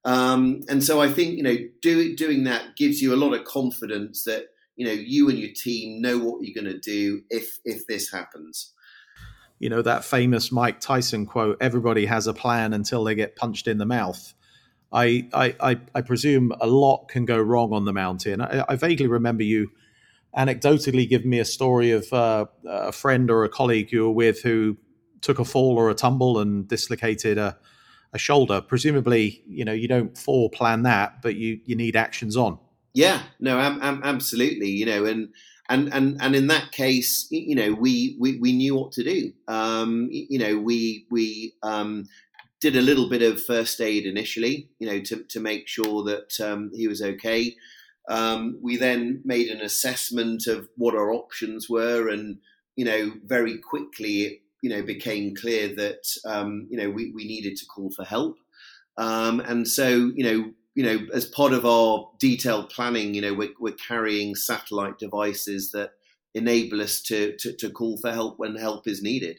Um, 0.04 0.60
and 0.68 0.82
so 0.84 1.00
I 1.00 1.08
think 1.08 1.36
you 1.36 1.42
know 1.42 1.56
do, 1.82 2.14
doing 2.14 2.44
that 2.44 2.76
gives 2.76 3.02
you 3.02 3.12
a 3.12 3.16
lot 3.16 3.34
of 3.34 3.44
confidence 3.44 4.24
that 4.24 4.46
you 4.78 4.86
know 4.86 4.92
you 4.92 5.28
and 5.28 5.38
your 5.38 5.50
team 5.54 6.00
know 6.00 6.18
what 6.18 6.42
you're 6.42 6.54
going 6.54 6.72
to 6.72 6.78
do 6.78 7.22
if 7.30 7.58
if 7.64 7.86
this 7.86 8.10
happens 8.10 8.72
you 9.58 9.68
know 9.68 9.82
that 9.82 10.04
famous 10.04 10.50
mike 10.50 10.80
tyson 10.80 11.26
quote 11.26 11.58
everybody 11.60 12.06
has 12.06 12.26
a 12.26 12.32
plan 12.32 12.72
until 12.72 13.04
they 13.04 13.14
get 13.14 13.36
punched 13.36 13.66
in 13.66 13.76
the 13.76 13.84
mouth 13.84 14.32
i 14.92 15.28
i 15.32 15.78
i, 15.94 16.00
presume 16.00 16.52
a 16.60 16.66
lot 16.66 17.08
can 17.08 17.24
go 17.24 17.38
wrong 17.38 17.72
on 17.72 17.84
the 17.84 17.92
mountain 17.92 18.40
I, 18.40 18.64
I, 18.68 18.76
vaguely 18.76 19.06
remember 19.06 19.42
you 19.42 19.70
anecdotally 20.36 21.08
giving 21.08 21.30
me 21.30 21.38
a 21.38 21.44
story 21.44 21.90
of 21.90 22.12
uh, 22.12 22.46
a 22.66 22.92
friend 22.92 23.30
or 23.30 23.44
a 23.44 23.48
colleague 23.48 23.92
you 23.92 24.04
were 24.04 24.12
with 24.12 24.42
who 24.42 24.76
took 25.20 25.38
a 25.38 25.44
fall 25.44 25.76
or 25.76 25.90
a 25.90 25.94
tumble 25.94 26.38
and 26.38 26.66
dislocated 26.68 27.38
a, 27.38 27.58
a 28.12 28.18
shoulder 28.18 28.60
presumably 28.60 29.42
you 29.46 29.64
know 29.64 29.72
you 29.72 29.88
don't 29.88 30.18
plan 30.52 30.82
that 30.82 31.20
but 31.22 31.36
you 31.36 31.60
you 31.64 31.76
need 31.76 31.96
actions 31.96 32.36
on 32.36 32.58
yeah, 32.98 33.22
no, 33.38 33.60
am, 33.60 33.80
am, 33.80 34.00
absolutely. 34.02 34.70
You 34.70 34.86
know, 34.86 35.04
and 35.04 35.28
and 35.68 35.92
and 35.94 36.20
and 36.20 36.34
in 36.34 36.48
that 36.48 36.72
case, 36.72 37.28
you 37.30 37.54
know, 37.54 37.72
we 37.72 38.16
we, 38.18 38.38
we 38.38 38.52
knew 38.52 38.74
what 38.74 38.90
to 38.92 39.04
do. 39.04 39.32
Um, 39.46 40.08
you 40.10 40.38
know, 40.38 40.58
we 40.58 41.06
we 41.08 41.54
um, 41.62 42.06
did 42.60 42.76
a 42.76 42.82
little 42.82 43.08
bit 43.08 43.22
of 43.22 43.42
first 43.42 43.80
aid 43.80 44.04
initially, 44.04 44.68
you 44.78 44.86
know, 44.88 45.00
to 45.00 45.24
to 45.24 45.40
make 45.40 45.68
sure 45.68 46.04
that 46.04 46.40
um, 46.40 46.70
he 46.74 46.88
was 46.88 47.02
okay. 47.02 47.54
Um, 48.08 48.58
we 48.62 48.76
then 48.76 49.20
made 49.24 49.48
an 49.48 49.60
assessment 49.60 50.46
of 50.46 50.68
what 50.76 50.94
our 50.94 51.12
options 51.12 51.68
were, 51.68 52.08
and 52.08 52.38
you 52.76 52.84
know, 52.84 53.12
very 53.24 53.58
quickly, 53.58 54.22
it, 54.22 54.42
you 54.62 54.70
know, 54.70 54.82
became 54.82 55.36
clear 55.36 55.74
that 55.76 56.16
um, 56.24 56.66
you 56.70 56.78
know 56.78 56.90
we, 56.90 57.12
we 57.12 57.24
needed 57.24 57.56
to 57.56 57.66
call 57.66 57.90
for 57.90 58.04
help. 58.04 58.36
Um, 58.98 59.38
and 59.40 59.66
so, 59.66 59.88
you 59.88 60.24
know, 60.24 60.52
you 60.74 60.82
know, 60.82 61.06
as 61.14 61.24
part 61.24 61.52
of 61.52 61.64
our 61.64 62.10
detailed 62.18 62.68
planning, 62.70 63.14
you 63.14 63.20
know, 63.20 63.32
we're, 63.32 63.54
we're 63.58 63.74
carrying 63.74 64.34
satellite 64.34 64.98
devices 64.98 65.70
that 65.70 65.92
enable 66.34 66.80
us 66.80 67.00
to, 67.02 67.36
to, 67.38 67.52
to 67.54 67.70
call 67.70 67.96
for 67.98 68.12
help 68.12 68.38
when 68.38 68.56
help 68.56 68.86
is 68.86 69.02
needed. 69.02 69.38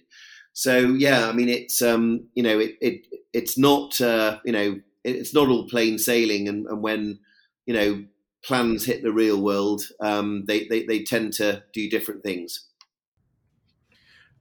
So 0.59 0.79
yeah, 0.87 1.29
I 1.29 1.31
mean, 1.31 1.47
it's 1.47 1.81
um, 1.81 2.27
you 2.33 2.43
know, 2.43 2.59
it, 2.59 2.75
it 2.81 3.07
it's 3.31 3.57
not 3.57 4.01
uh, 4.01 4.39
you 4.43 4.51
know, 4.51 4.81
it's 5.05 5.33
not 5.33 5.47
all 5.47 5.69
plain 5.69 5.97
sailing, 5.97 6.49
and, 6.49 6.65
and 6.67 6.83
when 6.83 7.19
you 7.65 7.73
know 7.73 8.03
plans 8.43 8.83
hit 8.83 9.01
the 9.01 9.13
real 9.13 9.41
world, 9.41 9.83
um, 10.01 10.43
they, 10.47 10.67
they 10.67 10.83
they 10.83 11.01
tend 11.01 11.31
to 11.35 11.63
do 11.71 11.89
different 11.89 12.23
things. 12.23 12.67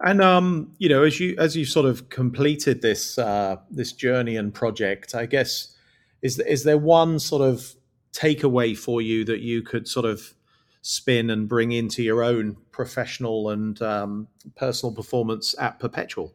And 0.01 0.21
um, 0.21 0.75
you 0.79 0.89
know, 0.89 1.05
as 1.05 1.21
you 1.21 1.37
as 1.39 1.57
you 1.57 1.65
sort 1.65 1.87
of 1.87 2.09
completed 2.09 2.83
this 2.83 3.17
uh, 3.17 3.59
this 3.71 3.93
journey 3.93 4.35
and 4.35 4.53
project, 4.53 5.15
I 5.15 5.27
guess 5.27 5.77
is 6.21 6.41
is 6.41 6.65
there 6.65 6.79
one 6.79 7.21
sort 7.21 7.43
of 7.43 7.77
takeaway 8.13 8.77
for 8.77 9.01
you 9.01 9.25
that 9.27 9.39
you 9.39 9.63
could 9.63 9.87
sort 9.87 10.05
of 10.05 10.35
spin 10.89 11.29
and 11.29 11.51
bring 11.51 11.71
into 11.71 12.03
your 12.03 12.23
own 12.23 12.57
professional 12.73 13.51
and 13.51 13.83
um, 13.83 14.27
personal 14.57 14.95
performance 14.95 15.55
at 15.59 15.79
Perpetual? 15.79 16.35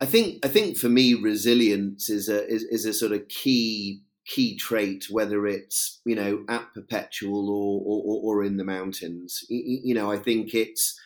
I 0.00 0.06
think 0.06 0.46
I 0.46 0.48
think 0.48 0.76
for 0.76 0.88
me 0.88 1.14
resilience 1.14 2.08
is 2.08 2.28
a 2.28 2.46
is, 2.46 2.62
is 2.64 2.84
a 2.84 2.92
sort 2.92 3.10
of 3.10 3.26
key 3.26 4.02
key 4.26 4.56
trait, 4.56 5.06
whether 5.10 5.44
it's 5.44 6.00
you 6.04 6.14
know 6.14 6.44
at 6.48 6.72
Perpetual 6.72 7.50
or 7.50 7.82
or, 7.84 8.36
or 8.36 8.44
in 8.44 8.58
the 8.58 8.64
mountains. 8.64 9.44
You, 9.48 9.80
you, 9.84 9.94
know, 9.94 10.08
I 10.12 10.18
think 10.18 10.54
it's 10.54 10.96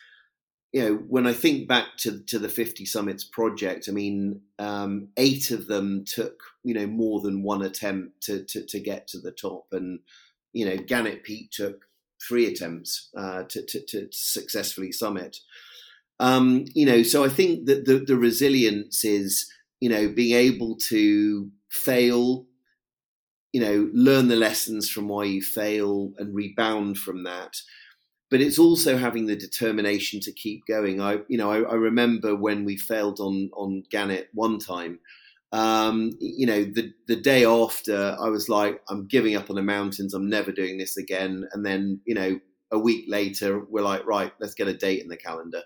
you 0.71 0.83
know 0.83 0.95
when 1.07 1.25
I 1.25 1.33
think 1.33 1.67
back 1.67 1.97
to 1.99 2.19
to 2.19 2.37
the 2.37 2.49
50 2.49 2.85
Summits 2.85 3.23
project, 3.23 3.89
I 3.89 3.93
mean, 3.93 4.41
um, 4.59 5.07
eight 5.17 5.49
of 5.49 5.65
them 5.65 6.05
took 6.05 6.39
you 6.63 6.75
know 6.75 6.85
more 6.85 7.19
than 7.21 7.41
one 7.41 7.63
attempt 7.63 8.21
to 8.25 8.43
to, 8.43 8.63
to 8.67 8.79
get 8.79 9.07
to 9.07 9.19
the 9.19 9.31
top, 9.31 9.67
and 9.71 10.01
you 10.53 10.65
know 10.65 10.77
Gannett 10.77 11.23
Peak 11.23 11.49
took 11.49 11.85
three 12.27 12.47
attempts 12.47 13.09
uh, 13.17 13.43
to, 13.49 13.65
to, 13.65 13.85
to 13.87 14.07
successfully 14.11 14.91
summit. 14.91 15.37
Um, 16.19 16.65
you 16.75 16.85
know, 16.85 17.01
so 17.03 17.25
I 17.25 17.29
think 17.29 17.65
that 17.65 17.85
the, 17.85 17.97
the 17.99 18.15
resilience 18.15 19.03
is, 19.03 19.51
you 19.79 19.89
know, 19.89 20.07
being 20.07 20.35
able 20.35 20.77
to 20.89 21.49
fail, 21.69 22.45
you 23.51 23.61
know, 23.61 23.89
learn 23.93 24.27
the 24.27 24.35
lessons 24.35 24.89
from 24.89 25.07
why 25.07 25.23
you 25.23 25.41
fail 25.41 26.11
and 26.17 26.35
rebound 26.35 26.97
from 26.97 27.23
that. 27.23 27.55
But 28.29 28.39
it's 28.39 28.59
also 28.59 28.97
having 28.97 29.25
the 29.25 29.35
determination 29.35 30.19
to 30.21 30.31
keep 30.31 30.65
going. 30.67 31.01
I, 31.01 31.19
you 31.27 31.37
know, 31.37 31.51
I, 31.51 31.61
I 31.61 31.73
remember 31.73 32.35
when 32.35 32.65
we 32.65 32.77
failed 32.77 33.19
on 33.19 33.49
on 33.53 33.83
Gannett 33.89 34.29
one 34.33 34.59
time. 34.59 34.99
Um, 35.53 36.11
you 36.19 36.45
know, 36.45 36.63
the 36.63 36.93
the 37.07 37.15
day 37.15 37.45
after, 37.45 38.15
I 38.19 38.29
was 38.29 38.47
like, 38.47 38.81
I'm 38.89 39.07
giving 39.07 39.35
up 39.35 39.49
on 39.49 39.55
the 39.55 39.61
mountains. 39.61 40.13
I'm 40.13 40.29
never 40.29 40.51
doing 40.51 40.77
this 40.77 40.97
again. 40.97 41.47
And 41.51 41.65
then, 41.65 41.99
you 42.05 42.15
know, 42.15 42.39
a 42.71 42.79
week 42.79 43.05
later, 43.07 43.65
we're 43.69 43.83
like, 43.83 44.05
right, 44.05 44.31
let's 44.39 44.53
get 44.53 44.67
a 44.67 44.73
date 44.73 45.01
in 45.01 45.09
the 45.09 45.17
calendar. 45.17 45.63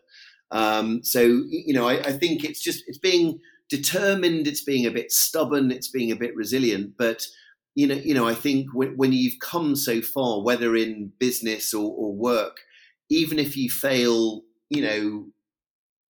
Um, 0.51 1.03
so 1.03 1.21
you 1.21 1.73
know, 1.73 1.87
I, 1.87 1.99
I, 1.99 2.11
think 2.13 2.43
it's 2.43 2.61
just 2.61 2.83
it's 2.87 2.97
being 2.97 3.39
determined, 3.69 4.47
it's 4.47 4.63
being 4.63 4.85
a 4.85 4.91
bit 4.91 5.11
stubborn, 5.11 5.71
it's 5.71 5.87
being 5.87 6.11
a 6.11 6.15
bit 6.15 6.35
resilient. 6.35 6.93
But 6.97 7.25
you 7.73 7.87
know, 7.87 7.95
you 7.95 8.13
know, 8.13 8.27
I 8.27 8.35
think 8.35 8.73
when, 8.73 8.95
when 8.95 9.11
you've 9.11 9.39
come 9.39 9.75
so 9.75 10.01
far, 10.01 10.41
whether 10.41 10.75
in 10.75 11.11
business 11.19 11.73
or, 11.73 11.91
or 11.91 12.13
work, 12.13 12.61
even 13.09 13.37
if 13.37 13.57
you 13.57 13.69
fail, 13.69 14.43
you 14.69 14.81
know, 14.81 15.25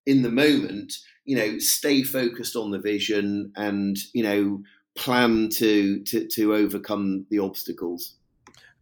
in 0.06 0.22
the 0.22 0.32
moment, 0.32 0.94
you 1.26 1.36
know, 1.36 1.58
stay 1.60 2.04
focused 2.04 2.56
on 2.56 2.72
the 2.72 2.80
vision 2.80 3.52
and 3.56 3.98
you 4.14 4.24
know 4.24 4.62
plan 4.96 5.50
to 5.50 6.04
to 6.04 6.28
to 6.28 6.56
overcome 6.56 7.26
the 7.30 7.40
obstacles. 7.40 8.16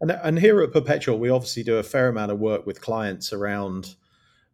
And, 0.01 0.11
and 0.11 0.39
here 0.39 0.61
at 0.61 0.73
Perpetual, 0.73 1.17
we 1.17 1.29
obviously 1.29 1.63
do 1.63 1.77
a 1.77 1.83
fair 1.83 2.09
amount 2.09 2.31
of 2.31 2.39
work 2.39 2.65
with 2.65 2.81
clients 2.81 3.31
around 3.31 3.95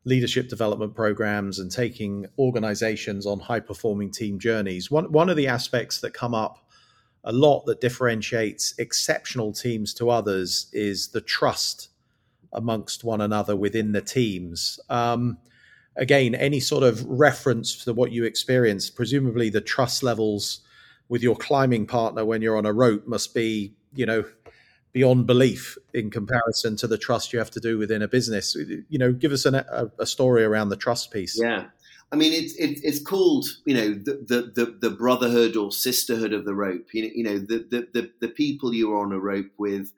leadership 0.05 0.47
development 0.47 0.95
programs 0.95 1.60
and 1.60 1.71
taking 1.71 2.27
organizations 2.38 3.25
on 3.25 3.39
high 3.39 3.60
performing 3.60 4.12
team 4.12 4.39
journeys. 4.39 4.89
One, 4.89 5.12
one 5.12 5.29
of 5.29 5.36
the 5.36 5.47
aspects 5.47 6.01
that 6.01 6.13
come 6.13 6.34
up 6.34 6.60
a 7.23 7.34
lot 7.34 7.65
that 7.65 7.82
differentiates 7.82 8.73
exceptional 8.77 9.51
teams 9.51 9.93
to 9.95 10.10
others 10.10 10.69
is 10.71 11.10
the 11.10 11.21
trust 11.21 11.89
amongst 12.53 13.03
one 13.03 13.21
another 13.21 13.55
within 13.55 13.91
the 13.91 14.01
teams. 14.01 14.79
Um, 14.89 15.38
again, 15.99 16.33
any 16.33 16.59
sort 16.59 16.83
of 16.83 17.05
reference 17.05 17.83
to 17.83 17.93
what 17.93 18.12
you 18.12 18.23
experience, 18.23 18.89
presumably 18.89 19.49
the 19.49 19.62
trust 19.62 20.01
levels 20.01 20.62
with 21.09 21.21
your 21.21 21.35
climbing 21.35 21.85
partner 21.85 22.25
when 22.25 22.41
you're 22.41 22.57
on 22.57 22.65
a 22.65 22.73
rope 22.73 23.05
must 23.07 23.33
be, 23.33 23.73
you 23.93 24.05
know, 24.05 24.23
beyond 24.91 25.27
belief 25.27 25.77
in 25.93 26.09
comparison 26.09 26.75
to 26.77 26.88
the 26.88 26.97
trust 26.97 27.31
you 27.31 27.38
have 27.38 27.51
to 27.51 27.59
do 27.59 27.77
within 27.77 28.01
a 28.01 28.07
business. 28.07 28.55
You 28.89 28.97
know, 28.97 29.12
give 29.12 29.31
us 29.31 29.45
an, 29.45 29.55
a, 29.55 29.91
a, 29.99 30.05
story 30.05 30.43
around 30.43 30.69
the 30.69 30.75
trust 30.75 31.12
piece. 31.12 31.39
Yeah. 31.39 31.65
I 32.12 32.15
mean, 32.15 32.33
it's 32.33 32.55
it, 32.55 32.79
it's 32.83 32.99
called 32.99 33.45
you 33.65 33.75
know 33.75 33.89
the, 33.93 34.23
the, 34.27 34.51
the 34.55 34.77
the 34.79 34.89
brotherhood 34.89 35.55
or 35.55 35.71
sisterhood 35.71 36.33
of 36.33 36.43
the 36.43 36.55
rope. 36.55 36.88
You 36.91 37.03
know, 37.03 37.09
you 37.13 37.23
know 37.23 37.38
the, 37.38 37.67
the 37.69 37.88
the 37.93 38.12
the 38.19 38.27
people 38.29 38.73
you 38.73 38.91
are 38.93 39.05
on 39.05 39.12
a 39.12 39.19
rope 39.19 39.51
with. 39.59 39.93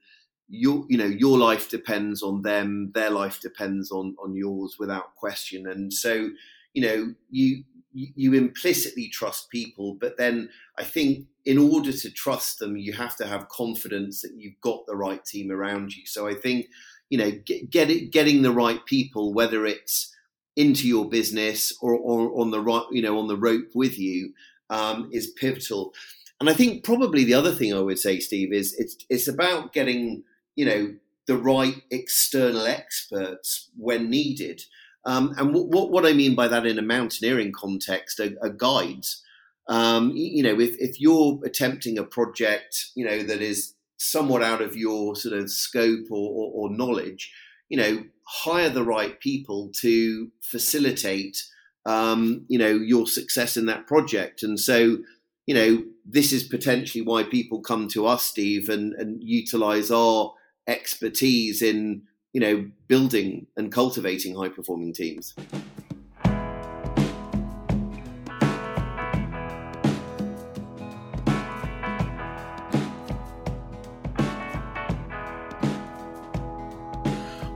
Your 0.54 0.86
you 0.90 0.98
know 0.98 1.06
your 1.06 1.38
life 1.38 1.70
depends 1.70 2.22
on 2.22 2.42
them. 2.42 2.92
Their 2.94 3.10
life 3.10 3.40
depends 3.40 3.90
on 3.92 4.16
on 4.22 4.36
yours 4.36 4.76
without 4.78 5.16
question. 5.16 5.66
And 5.66 5.94
so 5.94 6.30
you 6.74 6.82
know 6.84 7.14
you 7.30 7.64
you 7.94 8.34
implicitly 8.34 9.10
trust 9.10 9.50
people, 9.50 9.98
but 10.00 10.18
then 10.18 10.50
I 10.78 10.84
think 10.84 11.28
in 11.46 11.58
order 11.58 11.92
to 11.92 12.10
trust 12.10 12.60
them, 12.60 12.78
you 12.78 12.94
have 12.94 13.18
to 13.18 13.28
have 13.28 13.50
confidence 13.50 14.22
that 14.22 14.34
you've 14.38 14.60
got 14.62 14.86
the 14.86 14.96
right 14.96 15.24
team 15.26 15.52
around 15.52 15.96
you. 15.96 16.06
So 16.06 16.28
I 16.28 16.36
think, 16.36 16.68
you 17.10 17.18
know, 17.18 17.32
get, 17.32 17.70
get 17.70 17.90
it, 17.90 18.12
getting 18.12 18.44
the 18.44 18.52
right 18.52 18.86
people, 18.86 19.34
whether 19.34 19.66
it's 19.66 20.16
into 20.56 20.88
your 20.88 21.10
business 21.10 21.74
or, 21.82 21.94
or 21.96 22.40
on 22.40 22.52
the 22.52 22.62
right, 22.62 22.86
you 22.92 23.02
know, 23.02 23.20
on 23.20 23.28
the 23.28 23.38
rope 23.38 23.72
with 23.74 24.00
you, 24.00 24.34
um, 24.70 25.10
is 25.12 25.28
pivotal. 25.28 25.94
And 26.40 26.50
I 26.50 26.54
think 26.54 26.84
probably 26.84 27.24
the 27.24 27.34
other 27.34 27.52
thing 27.52 27.74
I 27.74 27.80
would 27.80 28.00
say, 28.00 28.20
Steve, 28.20 28.54
is 28.54 28.74
it's 28.78 28.96
it's 29.10 29.28
about 29.28 29.74
getting, 29.74 30.24
you 30.56 30.66
know, 30.66 30.94
the 31.28 31.38
right 31.38 31.82
external 31.92 32.66
experts 32.66 33.70
when 33.78 34.10
needed. 34.10 34.64
Um, 35.06 35.34
and 35.38 35.54
what, 35.54 35.92
what 35.92 36.06
I 36.06 36.14
mean 36.14 36.36
by 36.36 36.48
that 36.48 36.66
in 36.66 36.78
a 36.78 36.84
mountaineering 36.84 37.52
context 37.54 38.20
are, 38.20 38.32
are 38.42 38.50
guides. 38.50 39.24
Um, 39.68 40.12
you 40.16 40.44
know, 40.44 40.60
if, 40.60 40.76
if 40.80 41.00
you're 41.00 41.40
attempting 41.46 41.98
a 41.98 42.04
project, 42.04 42.88
you 42.96 43.06
know, 43.06 43.24
that 43.24 43.42
is 43.42 43.76
somewhat 43.98 44.42
out 44.44 44.62
of 44.62 44.76
your 44.76 45.16
sort 45.16 45.38
of 45.38 45.50
scope 45.50 46.08
or, 46.10 46.30
or, 46.30 46.52
or 46.54 46.76
knowledge, 46.76 47.32
you 47.70 47.78
know, 47.78 48.04
hire 48.28 48.70
the 48.70 48.84
right 48.84 49.20
people 49.20 49.72
to 49.82 50.32
facilitate, 50.42 51.44
um, 51.86 52.46
you 52.48 52.58
know, 52.58 52.72
your 52.72 53.08
success 53.08 53.58
in 53.58 53.68
that 53.68 53.88
project. 53.88 54.44
And 54.44 54.60
so, 54.60 54.98
you 55.46 55.54
know, 55.56 55.84
this 56.06 56.32
is 56.32 56.44
potentially 56.44 57.04
why 57.04 57.24
people 57.24 57.62
come 57.62 57.88
to 57.90 58.08
us, 58.08 58.24
Steve, 58.24 58.70
and, 58.70 58.94
and 58.94 59.24
utilize 59.24 59.92
our 59.92 60.34
expertise 60.72 61.62
in, 61.62 62.02
you 62.34 62.42
know, 62.42 62.66
building 62.88 63.46
and 63.58 63.72
cultivating 63.72 64.36
high 64.36 64.50
performing 64.50 64.94
teams. 64.94 65.36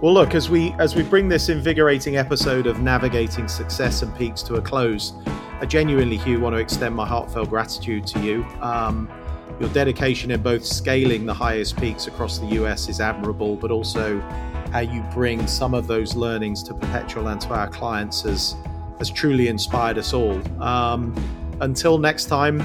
Well, 0.02 0.14
look 0.14 0.36
as 0.36 0.52
we 0.52 0.72
as 0.78 0.94
we 0.94 1.02
bring 1.02 1.30
this 1.30 1.50
invigorating 1.50 2.18
episode 2.18 2.68
of 2.68 2.80
navigating 2.80 3.48
success 3.48 4.04
and 4.04 4.16
peaks 4.16 4.44
to 4.44 4.56
a 4.56 4.62
close, 4.62 5.14
I 5.62 5.66
genuinely, 5.66 6.20
Huw, 6.20 6.40
want 6.40 6.54
to 6.54 6.60
extend 6.60 6.94
my 6.94 7.08
heartfelt 7.08 7.50
gratitude 7.50 8.06
to 8.08 8.20
you. 8.20 8.44
Um, 8.62 9.10
your 9.60 9.70
dedication 9.70 10.32
in 10.32 10.42
both 10.42 10.66
scaling 10.66 11.26
the 11.26 11.34
highest 11.34 11.78
peaks 11.78 12.08
across 12.08 12.40
the 12.40 12.48
US 12.62 12.90
is 12.90 13.00
admirable, 13.00 13.56
but 13.56 13.72
also 13.72 14.20
how 14.72 14.80
you 14.80 15.02
bring 15.14 15.48
some 15.48 15.74
of 15.74 15.88
those 15.88 16.16
learnings 16.16 16.62
to 16.64 16.74
Perpetual 16.74 17.28
and 17.30 17.40
to 17.42 17.54
our 17.54 17.70
clients 17.70 18.22
has 18.24 18.56
has 19.00 19.10
truly 19.10 19.48
inspired 19.48 19.98
us 19.98 20.14
all. 20.14 20.40
Um, 20.62 21.14
until 21.62 21.98
next 21.98 22.26
time, 22.26 22.64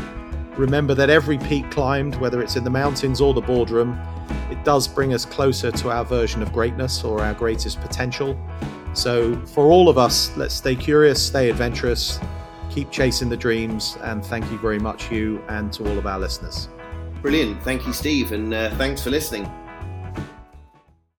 remember 0.57 0.94
that 0.94 1.11
every 1.11 1.38
peak 1.38 1.70
climbed, 1.70 2.16
whether 2.16 2.40
it's 2.40 2.57
in 2.57 2.64
the 2.64 2.70
mountains 2.70 3.20
or 3.20 3.35
the 3.35 3.40
boardroom, 3.40 4.00
it 4.50 4.62
does 4.64 4.87
bring 4.87 5.12
us 5.12 5.24
closer 5.24 5.70
to 5.72 5.90
our 5.90 6.05
version 6.05 6.42
of 6.42 6.53
greatness 6.53 7.05
or 7.05 7.20
our 7.20 7.35
greatest 7.35 7.81
potential. 7.81 8.38
So, 8.92 9.37
for 9.46 9.66
all 9.66 9.88
of 9.88 9.98
us, 9.98 10.37
let's 10.37 10.55
stay 10.55 10.74
curious, 10.74 11.24
stay 11.24 11.50
adventurous, 11.50 12.18
keep 12.70 12.90
chasing 12.90 13.29
the 13.29 13.37
dreams, 13.37 13.96
and 14.03 14.24
thank 14.24 14.50
you 14.50 14.59
very 14.59 14.79
much, 14.79 15.11
you, 15.11 15.42
and 15.48 15.72
to 15.74 15.88
all 15.88 15.98
of 15.98 16.07
our 16.07 16.18
listeners. 16.18 16.68
Brilliant. 17.22 17.62
Thank 17.62 17.87
you, 17.87 17.92
Steve, 17.92 18.33
and 18.33 18.54
uh, 18.54 18.70
thanks 18.76 19.02
for 19.02 19.11
listening. 19.11 19.44